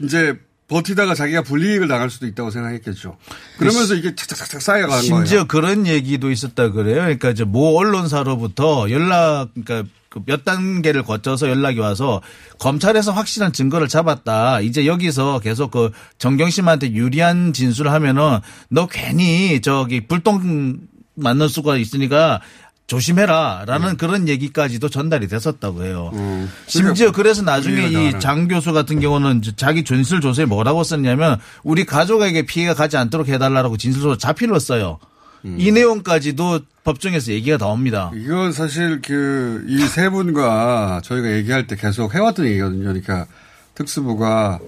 이제 0.00 0.34
버티다가 0.66 1.14
자기가 1.14 1.42
불이익을 1.42 1.86
당할 1.86 2.10
수도 2.10 2.26
있다고 2.26 2.50
생각했겠죠. 2.50 3.16
그러면서 3.58 3.94
이게 3.94 4.14
착착착착 4.16 4.62
쌓여가는 4.62 5.02
심지어 5.02 5.44
거예요. 5.44 5.46
그런 5.46 5.86
얘기도 5.86 6.30
있었다 6.32 6.72
그래요. 6.72 6.96
그러니까 7.02 7.30
이제 7.30 7.44
모 7.44 7.76
언론사로부터 7.78 8.90
연락, 8.90 9.50
그러니까 9.54 9.82
그 9.82 9.88
몇 10.26 10.44
단계를 10.44 11.02
거쳐서 11.02 11.48
연락이 11.48 11.78
와서 11.78 12.20
검찰에서 12.58 13.12
확실한 13.12 13.52
증거를 13.52 13.88
잡았다. 13.88 14.60
이제 14.60 14.86
여기서 14.86 15.40
계속 15.40 15.70
그 15.70 15.90
정경심한테 16.18 16.92
유리한 16.92 17.52
진술을 17.52 17.92
하면은 17.92 18.38
너 18.68 18.86
괜히 18.86 19.60
저기 19.60 20.06
불똥 20.06 20.78
맞는 21.14 21.48
수가 21.48 21.76
있으니까 21.76 22.40
조심해라. 22.86 23.64
라는 23.66 23.90
네. 23.90 23.96
그런 23.96 24.28
얘기까지도 24.28 24.88
전달이 24.90 25.28
됐었다고 25.28 25.84
해요. 25.84 26.10
음. 26.14 26.50
심지어 26.66 27.12
그래서 27.12 27.42
나중에 27.42 27.74
불이익을 27.74 27.90
이 27.92 27.94
당하는. 27.94 28.20
장 28.20 28.48
교수 28.48 28.72
같은 28.72 29.00
경우는 29.00 29.42
자기 29.56 29.84
진술 29.84 30.20
조서에 30.20 30.44
뭐라고 30.44 30.84
썼냐면 30.84 31.38
우리 31.62 31.86
가족에게 31.86 32.42
피해가 32.42 32.74
가지 32.74 32.96
않도록 32.96 33.28
해달라고 33.28 33.78
진술서 33.78 34.18
자필로 34.18 34.58
써요. 34.58 34.98
음. 35.46 35.56
이 35.58 35.72
내용까지도 35.72 36.60
법정에서 36.84 37.32
얘기가 37.32 37.56
나옵니다. 37.58 38.10
이건 38.14 38.52
사실 38.52 39.00
그 39.00 39.64
이 39.66 39.86
세 39.88 40.08
분과 40.10 41.00
저희가 41.02 41.32
얘기할 41.32 41.66
때 41.66 41.76
계속 41.76 42.14
해왔던 42.14 42.46
얘기거든요. 42.46 42.82
그러니까 42.84 43.26
특수부가 43.74 44.58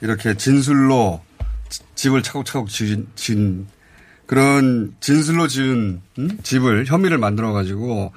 이렇게 0.00 0.36
진술로 0.36 1.20
지- 1.68 1.80
집을 1.96 2.22
차곡차곡 2.22 2.68
지은, 2.68 3.06
지은 3.16 3.66
그런 4.26 4.94
진술로 5.00 5.48
지은 5.48 6.00
음? 6.18 6.38
집을 6.42 6.86
혐의를 6.86 7.18
만들어 7.18 7.52
가지고 7.52 8.12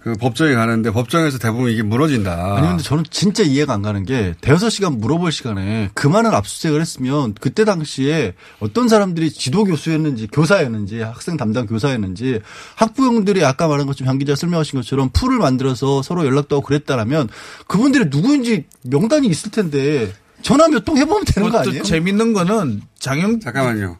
그 0.00 0.14
법정에 0.14 0.54
가는데 0.54 0.92
법정에서 0.92 1.38
대부분 1.38 1.70
이게 1.70 1.82
무너진다. 1.82 2.56
아니 2.56 2.68
근데 2.68 2.82
저는 2.84 3.04
진짜 3.10 3.42
이해가 3.42 3.74
안 3.74 3.82
가는 3.82 4.04
게 4.04 4.34
대여섯 4.40 4.70
시간 4.70 4.98
물어볼 5.00 5.32
시간에 5.32 5.90
그 5.92 6.06
많은 6.06 6.32
압수수색을 6.32 6.80
했으면 6.80 7.34
그때 7.40 7.64
당시에 7.64 8.34
어떤 8.60 8.88
사람들이 8.88 9.30
지도 9.32 9.64
교수였는지 9.64 10.28
교사였는지 10.28 11.00
학생 11.00 11.36
담당 11.36 11.66
교사였는지 11.66 12.40
학부형들이 12.76 13.44
아까 13.44 13.66
말한 13.66 13.86
것처럼 13.86 14.06
장 14.12 14.18
기자 14.18 14.36
설명하신 14.36 14.78
것처럼 14.78 15.10
풀을 15.12 15.38
만들어서 15.38 16.02
서로 16.02 16.24
연락도 16.24 16.56
하고 16.56 16.64
그랬다라면 16.64 17.28
그분들이 17.66 18.04
누구인지 18.08 18.66
명단이 18.84 19.26
있을 19.26 19.50
텐데 19.50 20.12
전화 20.42 20.68
몇 20.68 20.84
통 20.84 20.96
해보면 20.96 21.24
되는 21.26 21.50
거또 21.50 21.68
아니에요? 21.70 21.82
재밌는 21.82 22.32
거는 22.34 22.82
장영 23.00 23.40
잠깐만요. 23.40 23.96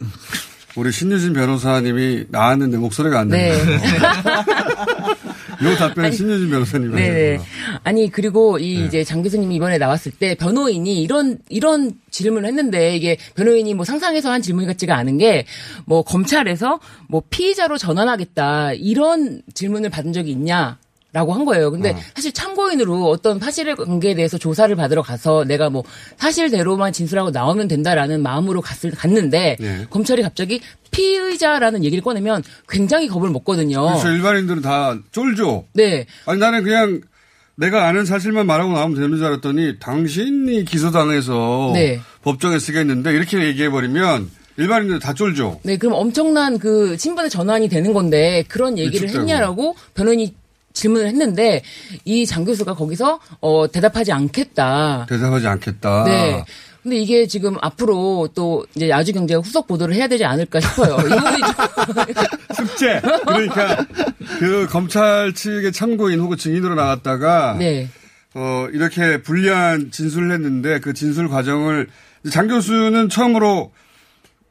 우리 0.77 0.93
신유진 0.93 1.33
변호사님이 1.33 2.27
나왔는데 2.29 2.77
목소리가 2.77 3.19
안 3.19 3.29
네. 3.29 3.53
들려요. 3.59 3.81
요 5.65 5.75
답변 5.77 6.13
신유진 6.13 6.51
변호사님이 6.51 6.95
네네. 6.95 7.37
하세요. 7.37 7.49
아니 7.85 8.11
그리고 8.11 8.59
네. 8.59 8.65
이 8.65 8.85
이제 8.87 9.05
장 9.05 9.23
교수님이 9.23 9.57
이번에 9.57 9.79
나왔을 9.79 10.13
때 10.13 10.35
변호인이 10.35 11.03
이런 11.03 11.39
이런 11.49 11.93
질문을 12.11 12.49
했는데 12.49 12.97
이게 12.97 13.17
변호인이 13.35 13.75
뭐 13.75 13.85
상상해서 13.85 14.31
한 14.31 14.41
질문 14.43 14.67
같지가 14.67 14.97
않은 14.97 15.19
게 15.19 15.47
뭐 15.85 16.03
검찰에서 16.03 16.81
뭐 17.09 17.23
피의자로 17.31 17.79
전환하겠다 17.79 18.75
이런 18.75 19.43
질문을 19.55 19.91
받은 19.91 20.13
적이 20.13 20.33
있냐? 20.33 20.79
라고 21.19 21.33
한 21.33 21.45
거예요. 21.45 21.73
근데 21.73 21.91
어. 21.91 21.97
사실 22.15 22.31
참고인으로 22.33 23.09
어떤 23.09 23.41
사실 23.41 23.75
관계에 23.75 24.15
대해서 24.15 24.39
조사를 24.39 24.75
받으러 24.77 25.03
가서 25.03 25.43
내가 25.43 25.69
뭐 25.69 25.83
사실대로만 26.17 26.93
진술하고 26.93 27.31
나오면 27.31 27.67
된다라는 27.67 28.23
마음으로 28.23 28.61
갔을, 28.61 28.93
갔는데 28.93 29.57
네. 29.59 29.87
검찰이 29.91 30.23
갑자기 30.23 30.61
피의자라는 30.93 31.83
얘기를 31.83 32.05
꺼내면 32.05 32.45
굉장히 32.69 33.09
겁을 33.09 33.31
먹거든요. 33.31 33.85
그래서 33.89 34.13
일반인들은 34.13 34.63
다 34.63 34.97
쫄죠. 35.11 35.67
네. 35.73 36.07
아니 36.27 36.39
나는 36.39 36.63
그냥 36.63 37.01
내가 37.57 37.89
아는 37.89 38.05
사실만 38.05 38.47
말하고 38.47 38.73
나오면 38.73 38.97
되는 38.97 39.17
줄 39.17 39.27
알았더니 39.27 39.81
당신이 39.81 40.67
기소당해서 40.67 41.73
네. 41.75 42.01
법정에 42.23 42.61
쓰겠는데 42.61 43.13
이렇게 43.13 43.45
얘기해 43.45 43.71
버리면 43.71 44.31
일반인들 44.57 45.01
다 45.01 45.15
쫄죠. 45.15 45.59
네, 45.65 45.77
그럼 45.79 45.95
엄청난 45.95 46.61
그 46.61 46.97
신분의 46.97 47.29
전환이 47.29 47.69
되는 47.69 47.93
건데 47.93 48.45
그런 48.47 48.79
얘기를 48.79 49.09
위축되고. 49.09 49.21
했냐라고 49.21 49.75
변호인이 49.95 50.33
질문을 50.79 51.07
했는데 51.09 51.63
이 52.05 52.25
장 52.27 52.45
교수가 52.45 52.75
거기서 52.75 53.21
어 53.41 53.67
대답하지 53.71 54.13
않겠다. 54.13 55.07
대답하지 55.09 55.47
않겠다. 55.47 56.05
네. 56.05 56.45
근데 56.83 56.97
이게 56.97 57.27
지금 57.27 57.57
앞으로 57.61 58.29
또 58.35 58.65
이제 58.75 58.91
아주경제가 58.93 59.41
후속 59.41 59.67
보도를 59.67 59.95
해야 59.95 60.07
되지 60.09 60.25
않을까 60.25 60.61
싶어요. 60.61 60.97
숙제. 62.55 63.01
그러니까 63.27 63.85
그 64.39 64.67
검찰 64.71 65.33
측의 65.35 65.73
참고인 65.73 66.21
혹은 66.21 66.37
증인으로 66.37 66.75
나갔다가 66.75 67.57
네. 67.59 67.89
어 68.35 68.69
이렇게 68.73 69.23
불리한 69.23 69.91
진술을 69.91 70.33
했는데 70.33 70.81
그 70.81 70.95
진술 70.95 71.29
과정을 71.29 71.89
장 72.31 72.47
교수는 72.49 73.09
처음으로 73.09 73.73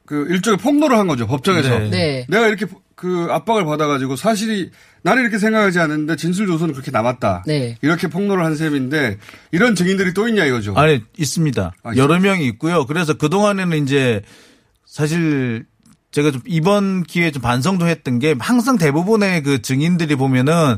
그 0.04 0.26
일종의 0.30 0.58
폭로를 0.58 0.98
한 0.98 1.06
거죠 1.06 1.26
법정에서. 1.26 1.78
네. 1.78 1.90
네. 1.90 2.26
내가 2.28 2.46
이렇게 2.48 2.66
그 2.94 3.28
압박을 3.30 3.64
받아가지고 3.64 4.16
사실이 4.16 4.70
나는 5.08 5.22
이렇게 5.22 5.38
생각하지 5.38 5.78
않는데 5.80 6.16
진술 6.16 6.46
조서는 6.46 6.74
그렇게 6.74 6.90
남았다. 6.90 7.44
네. 7.46 7.78
이렇게 7.80 8.08
폭로를 8.08 8.44
한 8.44 8.56
셈인데 8.56 9.16
이런 9.52 9.74
증인들이 9.74 10.12
또 10.12 10.28
있냐 10.28 10.44
이거죠. 10.44 10.74
아니 10.76 11.02
있습니다. 11.16 11.72
아, 11.82 11.96
여러 11.96 12.20
명이 12.20 12.44
있고요. 12.48 12.84
그래서 12.84 13.14
그 13.14 13.30
동안에는 13.30 13.82
이제 13.82 14.20
사실 14.84 15.64
제가 16.10 16.30
좀 16.30 16.42
이번 16.44 17.04
기회에 17.04 17.30
좀 17.30 17.40
반성도 17.40 17.86
했던 17.86 18.18
게 18.18 18.34
항상 18.38 18.76
대부분의 18.76 19.42
그 19.44 19.62
증인들이 19.62 20.14
보면은 20.16 20.76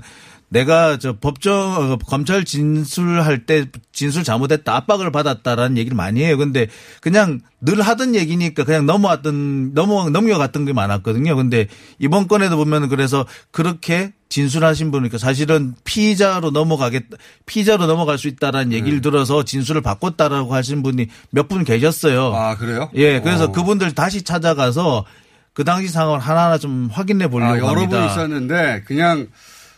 내가 0.49 0.97
저 0.99 1.19
법정 1.19 1.55
어, 1.93 1.97
검찰 1.97 2.45
진술할 2.45 3.47
때 3.47 3.67
진술 3.93 4.23
잘못했다 4.23 4.77
압박을 4.77 5.11
받았다라는 5.11 5.77
얘기를 5.77 5.97
많이 5.97 6.23
해요. 6.23 6.37
근데 6.37 6.69
그냥 7.01 7.41
늘 7.61 7.83
하던 7.83 8.15
얘기니까 8.15 8.63
그냥 8.63 8.87
넘어왔던 8.87 9.75
넘어 9.75 10.09
넘겨갔던 10.09 10.67
게 10.67 10.73
많았거든요. 10.73 11.35
근데 11.35 11.67
이번 11.99 12.29
건에도 12.29 12.57
보면 12.57 12.89
그래서 12.89 13.27
그렇게 13.51 14.13
진술하신 14.31 14.91
분이니까 14.93 15.19
사실은 15.19 15.75
피의자로 15.85 16.51
넘어가겠 16.53 17.03
피의자로 17.47 17.87
넘어갈 17.87 18.17
수 18.17 18.29
있다라는 18.29 18.73
얘기를 18.73 19.01
들어서 19.03 19.45
진술을 19.45 19.83
바꿨다라고 19.83 20.55
하신 20.55 20.83
분이 20.83 21.09
몇 21.31 21.49
분 21.51 21.65
계셨어요. 21.65 22.33
아 22.35 22.57
그래요? 22.57 22.89
예, 22.95 23.21
그래서 23.21 23.45
어. 23.45 23.53
그분들 23.53 23.93
다시 23.93 24.23
찾아가서 24.23 25.05
그 25.53 25.65
당시 25.65 25.89
상황을 25.89 26.21
하나하나 26.21 26.59
좀 26.59 26.89
확인해 26.93 27.27
보려고 27.29 27.53
아, 27.53 27.59
여러 27.59 27.67
분 27.75 27.79
합니다. 27.99 28.07
있었는데 28.07 28.85
그냥 28.87 29.27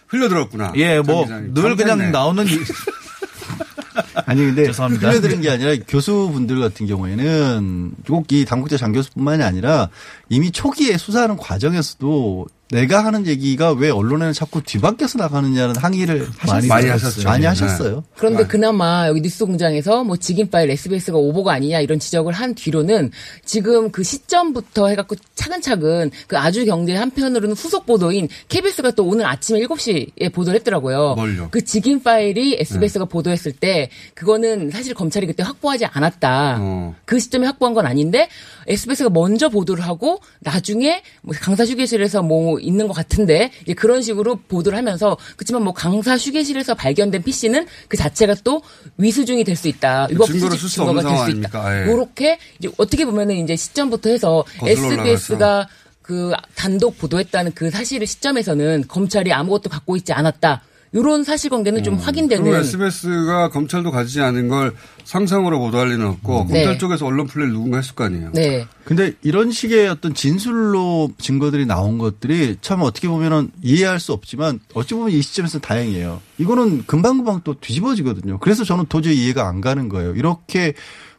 흘러들었구나. 0.09 0.74
예, 0.76 1.00
뭐장 1.00 1.55
늘. 1.55 1.74
그냥. 1.76 2.12
나오는 2.12 2.46
이- 2.46 2.50
아니 4.26 4.42
근데 4.44 4.66
죄송합니다. 4.66 5.09
흘려드는 5.11 5.40
게 5.40 5.50
아니라 5.50 5.74
교수분들 5.88 6.61
같은 6.61 6.86
경우에는 6.86 7.92
꼭 8.07 8.26
이 8.32 8.44
당국자 8.44 8.76
장 8.76 8.92
교수뿐만이 8.92 9.42
아니라 9.42 9.88
이미 10.28 10.50
초기에 10.50 10.96
수사하는 10.98 11.36
과정에서도 11.36 12.46
내가 12.72 13.04
하는 13.04 13.26
얘기가 13.26 13.72
왜 13.72 13.90
언론에는 13.90 14.32
자꾸 14.32 14.62
뒤바뀌어서 14.62 15.18
나가느냐는 15.18 15.76
항의를 15.76 16.26
많이 16.48 16.66
많이. 16.66 16.88
하셨죠. 16.88 17.22
많이 17.24 17.42
네. 17.42 17.48
하셨어요. 17.48 18.02
그런데 18.16 18.46
그나마 18.46 19.06
여기 19.08 19.20
뉴스 19.20 19.44
공장에서 19.44 20.04
뭐 20.04 20.16
직인 20.16 20.48
파일 20.48 20.70
SBS가 20.70 21.18
오보가 21.18 21.52
아니냐 21.52 21.80
이런 21.80 21.98
지적을 21.98 22.32
한 22.32 22.54
뒤로는 22.54 23.10
지금 23.44 23.90
그 23.90 24.02
시점부터 24.02 24.88
해갖고 24.88 25.16
차근차근 25.34 26.10
그 26.26 26.38
아주 26.38 26.64
경제 26.64 26.96
한편으로는 26.96 27.54
후속 27.54 27.84
보도인 27.84 28.28
KBS가 28.48 28.92
또 28.92 29.04
오늘 29.04 29.26
아침에 29.26 29.60
7시에 29.60 30.32
보도를 30.32 30.58
했더라고요. 30.60 31.14
뭘요? 31.14 31.48
그 31.50 31.62
직인 31.62 32.02
파일이 32.02 32.52
네. 32.52 32.60
SBS가 32.60 33.04
보도했을 33.04 33.52
때 33.52 33.90
그거는 34.14 34.70
사실 34.70 34.94
검찰이 34.94 35.26
그때 35.26 35.42
확보하지 35.42 35.84
않았다. 35.84 36.56
어. 36.58 36.94
그 37.04 37.18
시점에 37.18 37.46
확보한 37.46 37.74
건 37.74 37.84
아닌데 37.84 38.30
SBS가 38.66 39.10
먼저 39.10 39.50
보도를 39.50 39.84
하고 39.84 40.20
나중에 40.40 41.02
뭐 41.20 41.34
강사 41.38 41.66
휴게실에서 41.66 42.22
뭐 42.22 42.61
있는 42.62 42.86
것 42.88 42.94
같은데 42.94 43.50
이제 43.62 43.74
그런 43.74 44.02
식으로 44.02 44.36
보도를 44.48 44.78
하면서 44.78 45.16
그렇지만 45.36 45.62
뭐 45.62 45.72
강사 45.72 46.16
휴게실에서 46.16 46.74
발견된 46.74 47.22
PC는 47.22 47.66
그 47.88 47.96
자체가 47.96 48.36
또 48.44 48.62
위수중이 48.98 49.44
될 49.44 49.56
수 49.56 49.68
있다. 49.68 50.06
위법 50.10 50.26
증거로 50.26 50.50
수집 50.52 50.60
쓸수 50.62 50.74
증거가 50.76 51.00
될 51.02 51.10
수 51.10 51.30
있다. 51.30 51.58
아닙니까? 51.60 51.82
예. 51.82 51.86
요렇게 51.90 52.38
이제 52.58 52.70
어떻게 52.78 53.04
보면은 53.04 53.36
이제 53.36 53.54
시점부터 53.56 54.10
해서 54.10 54.44
SBS가 54.66 55.68
그 56.00 56.32
단독 56.54 56.98
보도했다는 56.98 57.52
그 57.54 57.70
사실의 57.70 58.06
시점에서는 58.06 58.84
검찰이 58.88 59.32
아무것도 59.32 59.70
갖고 59.70 59.96
있지 59.96 60.12
않았다. 60.12 60.62
요런 60.95 61.24
사실관계는 61.24 61.82
좀 61.82 61.95
확인되는 61.95 62.45
그럼 62.45 62.61
SBS가 62.61 63.49
검찰도 63.49 63.90
가지지 63.90 64.20
않은 64.20 64.49
걸 64.49 64.74
상상으로 65.05 65.59
보도할 65.59 65.88
리는 65.88 66.07
없고 66.07 66.47
네. 66.51 66.64
검찰 66.64 66.78
쪽에서 66.78 67.07
언론 67.07 67.26
플레이를 67.26 67.55
누군가 67.55 67.78
했을 67.78 67.95
거 67.95 68.05
아니에요. 68.05 68.30
네. 68.34 68.66
근데 68.84 69.12
이런 69.22 69.51
식의 69.51 69.88
어떤 69.88 70.12
진술로 70.12 71.11
증거들이 71.18 71.64
나온 71.64 71.97
것들이 71.97 72.57
참 72.61 72.82
어떻게 72.82 73.09
보면은 73.09 73.51
이해할 73.62 74.01
수 74.01 74.12
없지만 74.12 74.61
어찌 74.74 74.95
보면 74.95 75.12
이 75.12 75.22
시점에서 75.22 75.61
다행이에요. 75.61 76.20
이거는 76.38 76.84
금방금방 76.86 77.40
또 77.43 77.59
뒤집어지거든요. 77.59 78.38
그래서 78.38 78.64
저는 78.64 78.86
도저히 78.88 79.24
이해가 79.24 79.49
안 79.49 79.62
가는 79.62 79.88
거예요. 79.88 80.14
이렇게 80.14 80.74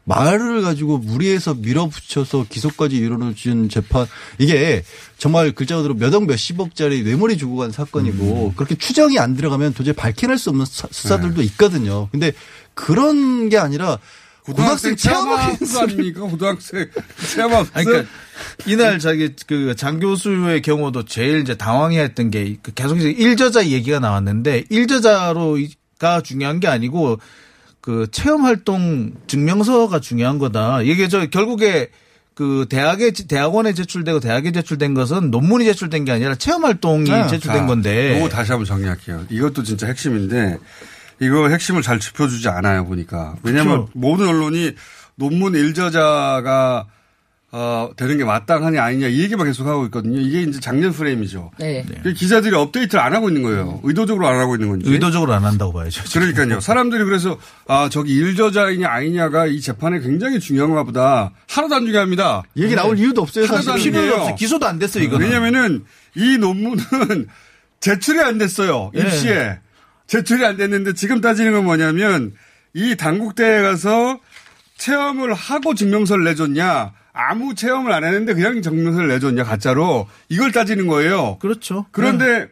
말을 0.05 0.61
가지고 0.61 0.97
무리해서 0.97 1.53
밀어붙여서 1.53 2.47
기소까지 2.49 2.97
이루어진 2.97 3.69
재판 3.69 4.05
이게 4.37 4.83
정말 5.17 5.51
글자 5.53 5.77
그대로 5.77 5.93
몇억 5.93 6.25
몇십억짜리 6.25 7.03
뇌물이 7.03 7.37
주고 7.37 7.55
간 7.57 7.71
사건이고 7.71 8.49
음. 8.51 8.55
그렇게 8.55 8.75
추정이 8.75 9.17
안 9.19 9.35
들어가면 9.35 9.73
도저히 9.73 9.93
밝혀낼 9.93 10.37
수 10.37 10.49
없는 10.49 10.65
사- 10.65 10.89
수사들도 10.91 11.37
네. 11.41 11.43
있거든요. 11.47 12.09
근데 12.11 12.33
그런 12.73 13.47
게 13.49 13.57
아니라 13.57 13.97
고등학생 14.41 14.97
체험학생 14.97 15.81
아닙니까? 15.83 16.19
고등학생 16.23 16.89
체험학습. 17.33 17.77
아니, 17.77 17.85
그러니까 17.85 18.11
이날 18.65 18.99
자기 18.99 19.29
그 19.47 19.73
장 19.77 19.99
교수의 20.01 20.61
경우도 20.61 21.05
제일 21.05 21.39
이제 21.39 21.55
당황해했던 21.55 22.29
게 22.29 22.57
계속 22.75 22.97
이제 22.97 23.09
일저자 23.09 23.65
얘기가 23.65 23.99
나왔는데 23.99 24.65
일저자로가 24.69 26.21
중요한 26.25 26.59
게 26.59 26.67
아니고 26.67 27.19
그 27.83 28.07
체험 28.11 28.45
활동 28.45 29.11
증명서가 29.27 29.99
중요한 29.99 30.39
거다. 30.39 30.81
이게 30.83 31.09
저 31.09 31.25
결국에 31.25 31.89
그 32.33 32.65
대학에 32.69 33.11
대학원에 33.11 33.73
제출되고 33.73 34.21
대학에 34.21 34.53
제출된 34.53 34.93
것은 34.93 35.31
논문이 35.31 35.65
제출된 35.65 36.05
게 36.05 36.13
아니라 36.13 36.35
체험 36.35 36.63
활동이 36.63 37.09
네. 37.09 37.27
제출된 37.27 37.63
자, 37.63 37.65
건데. 37.65 38.17
이거 38.17 38.29
다시 38.29 38.53
한번 38.53 38.65
정리할게요. 38.65 39.25
이것도 39.29 39.63
진짜 39.63 39.87
핵심인데 39.87 40.59
이거 41.19 41.49
핵심을 41.49 41.81
잘 41.81 41.99
짚어주지 41.99 42.47
않아요 42.47 42.85
보니까. 42.85 43.35
왜냐하면 43.43 43.73
그렇죠. 43.73 43.91
모든 43.95 44.29
언론이 44.29 44.75
논문 45.15 45.53
일저자가 45.53 46.87
어, 47.55 47.91
되는 47.95 48.17
게 48.17 48.23
마땅하냐 48.23 48.83
아니냐 48.83 49.07
이 49.09 49.19
얘기만 49.21 49.45
계속 49.45 49.67
하고 49.67 49.85
있거든요. 49.85 50.19
이게 50.19 50.41
이제 50.41 50.59
작년 50.59 50.91
프레임이죠. 50.91 51.51
네. 51.59 51.85
그 52.01 52.11
기자들이 52.13 52.55
업데이트를 52.55 52.99
안 52.99 53.13
하고 53.13 53.29
있는 53.29 53.43
거예요. 53.43 53.79
의도적으로 53.83 54.27
안 54.27 54.39
하고 54.39 54.55
있는 54.55 54.69
건지. 54.69 54.89
의도적으로 54.89 55.33
안 55.33 55.45
한다고 55.45 55.71
봐야죠. 55.71 56.03
그러니까요. 56.11 56.59
사람들이 56.59 57.03
그래서 57.03 57.37
아 57.67 57.89
저기 57.91 58.15
일저자이냐 58.15 58.89
아니냐가 58.89 59.45
이 59.45 59.61
재판에 59.61 59.99
굉장히 59.99 60.39
중요한가 60.39 60.83
보다. 60.83 61.31
하나도 61.47 61.75
안 61.75 61.85
중요합니다. 61.85 62.41
얘기 62.57 62.73
나올 62.73 62.97
이유도 62.97 63.21
없어요, 63.21 63.45
하나도 63.45 63.57
안 63.57 63.77
사실. 63.77 63.91
필요도 63.91 64.01
중요해요. 64.01 64.21
없어요. 64.21 64.35
기소도 64.35 64.65
안 64.65 64.79
됐어요, 64.79 65.03
이거는. 65.03 65.27
왜냐면은 65.27 65.85
이 66.15 66.37
논문은 66.39 67.27
제출이 67.81 68.19
안 68.19 68.39
됐어요. 68.39 68.91
예. 68.95 69.01
입시에. 69.01 69.59
제출이 70.07 70.43
안 70.43 70.57
됐는데 70.57 70.93
지금 70.93 71.21
따지는 71.21 71.51
건 71.51 71.65
뭐냐면 71.65 72.33
이 72.73 72.95
당국대에 72.95 73.61
가서 73.61 74.19
체험을 74.77 75.35
하고 75.35 75.75
증명서를 75.75 76.23
내줬냐 76.23 76.93
아무 77.13 77.53
체험을 77.53 77.91
안 77.91 78.03
했는데 78.03 78.33
그냥 78.33 78.61
증명서를 78.61 79.07
내줬냐 79.07 79.43
가짜로 79.43 80.07
이걸 80.29 80.51
따지는 80.51 80.87
거예요. 80.87 81.37
그렇죠. 81.39 81.85
그런데 81.91 82.49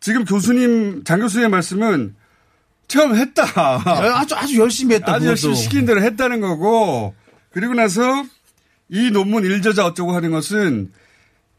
지금 0.00 0.24
교수님 0.24 1.04
장 1.04 1.20
교수님의 1.20 1.48
말씀은 1.50 2.16
체험했다. 2.88 3.44
아주 4.16 4.34
아주 4.34 4.58
열심히 4.58 4.96
했다. 4.96 5.14
아주. 5.14 5.26
열심히 5.26 5.54
시킨 5.54 5.86
대로 5.86 6.02
했다는 6.02 6.40
거고 6.40 7.14
그리고 7.50 7.74
나서 7.74 8.02
이 8.88 9.10
논문 9.10 9.44
일저자 9.44 9.86
어쩌고 9.86 10.12
하는 10.12 10.30
것은 10.30 10.92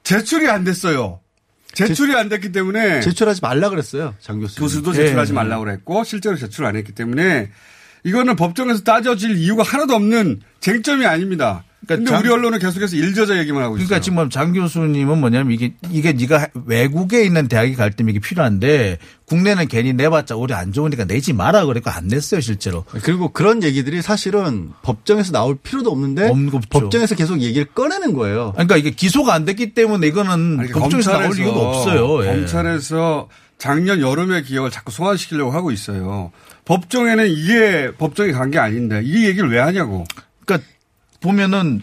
제출이 0.04 0.50
안 0.50 0.64
됐어요. 0.64 1.22
제출이 1.74 2.16
안 2.16 2.30
됐기 2.30 2.52
때문에 2.52 3.02
제출하지 3.02 3.42
말라 3.42 3.70
그랬어요, 3.70 4.14
장 4.20 4.40
교수. 4.40 4.60
교수도 4.62 4.92
예. 4.92 4.98
제출하지 4.98 5.34
말라고 5.34 5.66
그랬고 5.66 6.04
실제로 6.04 6.38
제출 6.38 6.66
안 6.66 6.76
했기 6.76 6.94
때문에 6.94 7.50
이거는 8.04 8.36
법정에서 8.36 8.84
따져질 8.84 9.36
이유가 9.38 9.64
하나도 9.64 9.96
없는 9.96 10.42
쟁점이 10.60 11.06
아닙니다. 11.06 11.64
그러니까 11.88 11.96
근데 11.98 12.10
장- 12.12 12.20
우리 12.22 12.30
언론은 12.30 12.60
계속해서 12.60 12.96
일저자 12.96 13.38
얘기만 13.38 13.62
하고 13.64 13.78
있어요. 13.78 13.88
그러니까 13.88 14.04
지금 14.04 14.30
장 14.30 14.54
교수님은 14.54 15.20
뭐냐면 15.20 15.52
이게 15.54 15.74
이게 15.92 16.14
네가 16.14 16.48
외국에 16.66 17.24
있는 17.24 17.48
대학에 17.48 17.74
갈 17.74 17.92
때면 17.92 18.12
이게 18.16 18.20
필요한데 18.20 18.98
국내는 19.26 19.68
괜히 19.68 19.94
내봤자 19.94 20.36
우리 20.36 20.54
안 20.54 20.72
좋으니까 20.72 21.06
내지 21.06 21.34
마라 21.34 21.66
그랬고 21.66 21.90
안 21.90 22.08
냈어요 22.08 22.42
실제로. 22.42 22.84
그리고 23.04 23.30
그런 23.30 23.64
얘기들이 23.64 24.02
사실은 24.02 24.72
법정에서 24.84 25.32
나올 25.32 25.56
필요도 25.56 25.92
없는데 25.92 26.32
법정에서 26.70 27.16
계속 27.16 27.42
얘기를 27.42 27.66
꺼내는 27.66 28.14
거예요. 28.14 28.52
그러니까 28.54 28.78
이게 28.78 28.92
기소가 28.92 29.34
안 29.34 29.46
됐기 29.46 29.74
때문에 29.74 30.08
이거는 30.08 30.60
아니, 30.60 30.70
법정에서 30.72 31.12
나올 31.12 31.38
이유가 31.40 31.60
없어요. 31.60 32.24
예. 32.26 32.28
검찰에서 32.36 33.30
작년 33.58 34.02
여름의 34.02 34.44
기억을 34.44 34.70
자꾸 34.70 34.92
소환시키려고 34.92 35.52
하고 35.52 35.72
있어요. 35.72 36.32
법정에는 36.66 37.30
이게 37.30 37.92
법정에 37.98 38.32
간 38.32 38.52
게 38.52 38.60
아닌데 38.60 39.02
이 39.04 39.26
얘기를 39.26 39.50
왜 39.50 39.60
하냐고. 39.60 40.04
그러니까 40.46 40.68
보면은 41.26 41.82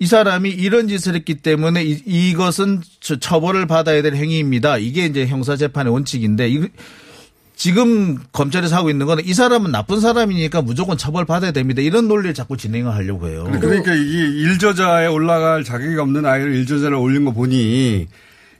이 0.00 0.06
사람이 0.06 0.50
이런 0.50 0.88
짓을 0.88 1.14
했기 1.14 1.36
때문에 1.36 1.84
이, 1.84 2.02
이것은 2.04 2.80
처- 3.00 3.18
처벌을 3.20 3.66
받아야 3.66 4.02
될 4.02 4.14
행위입니다. 4.16 4.78
이게 4.78 5.06
이제 5.06 5.26
형사 5.26 5.54
재판의 5.56 5.92
원칙인데 5.92 6.48
이, 6.48 6.66
지금 7.54 8.18
검찰에서 8.32 8.74
하고 8.76 8.90
있는 8.90 9.06
거는 9.06 9.24
이 9.24 9.32
사람은 9.32 9.70
나쁜 9.70 10.00
사람이니까 10.00 10.62
무조건 10.62 10.98
처벌 10.98 11.24
받아야 11.24 11.52
됩니다. 11.52 11.80
이런 11.80 12.08
논리를 12.08 12.34
자꾸 12.34 12.56
진행을 12.56 12.92
하려고 12.92 13.28
해요. 13.28 13.44
그러니까 13.60 13.94
이 13.94 14.00
일저자에 14.00 15.06
올라갈 15.06 15.62
자격이 15.62 15.96
없는 15.96 16.26
아이를 16.26 16.54
일저자를 16.56 16.96
올린 16.96 17.24
거 17.24 17.30
보니 17.32 18.08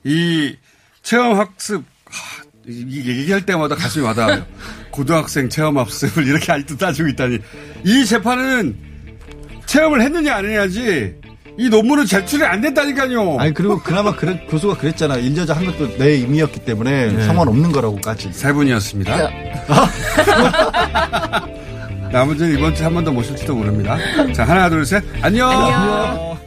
이 0.05 0.55
체험 1.01 1.37
학습 1.37 1.83
하, 2.05 2.43
이 2.69 3.03
얘기할 3.09 3.45
때마다 3.45 3.75
가슴이 3.75 4.05
와닿아요. 4.05 4.45
고등학생 4.91 5.49
체험 5.49 5.77
학습을 5.77 6.25
이렇게 6.25 6.49
아직도 6.53 6.77
따지고 6.77 7.09
있다니. 7.09 7.39
이 7.83 8.05
재판은 8.05 8.92
체험을 9.73 10.01
했느냐 10.01 10.35
안 10.35 10.45
했냐지 10.45 11.15
이 11.57 11.67
논문은 11.69 12.05
제출이 12.05 12.43
안 12.43 12.61
됐다니까요. 12.61 13.37
아니 13.39 13.53
그리고 13.53 13.79
그나마 13.79 14.15
그런 14.15 14.39
교수가 14.47 14.77
그랬잖아. 14.77 15.17
일저자 15.17 15.53
한 15.55 15.65
것도 15.65 15.97
내 15.97 16.15
임의였기 16.17 16.59
때문에 16.61 17.11
네. 17.11 17.25
상관없는 17.25 17.71
거라고까지. 17.71 18.29
세 18.33 18.51
분이었습니다. 18.53 19.29
나머지는 22.11 22.53
이번 22.57 22.73
주에 22.75 22.85
한 22.85 22.93
번 22.93 23.03
더 23.03 23.11
모실지도 23.11 23.55
모릅니다. 23.55 23.97
자, 24.33 24.43
하나, 24.45 24.69
둘, 24.69 24.85
셋. 24.85 25.03
안녕. 25.21 26.37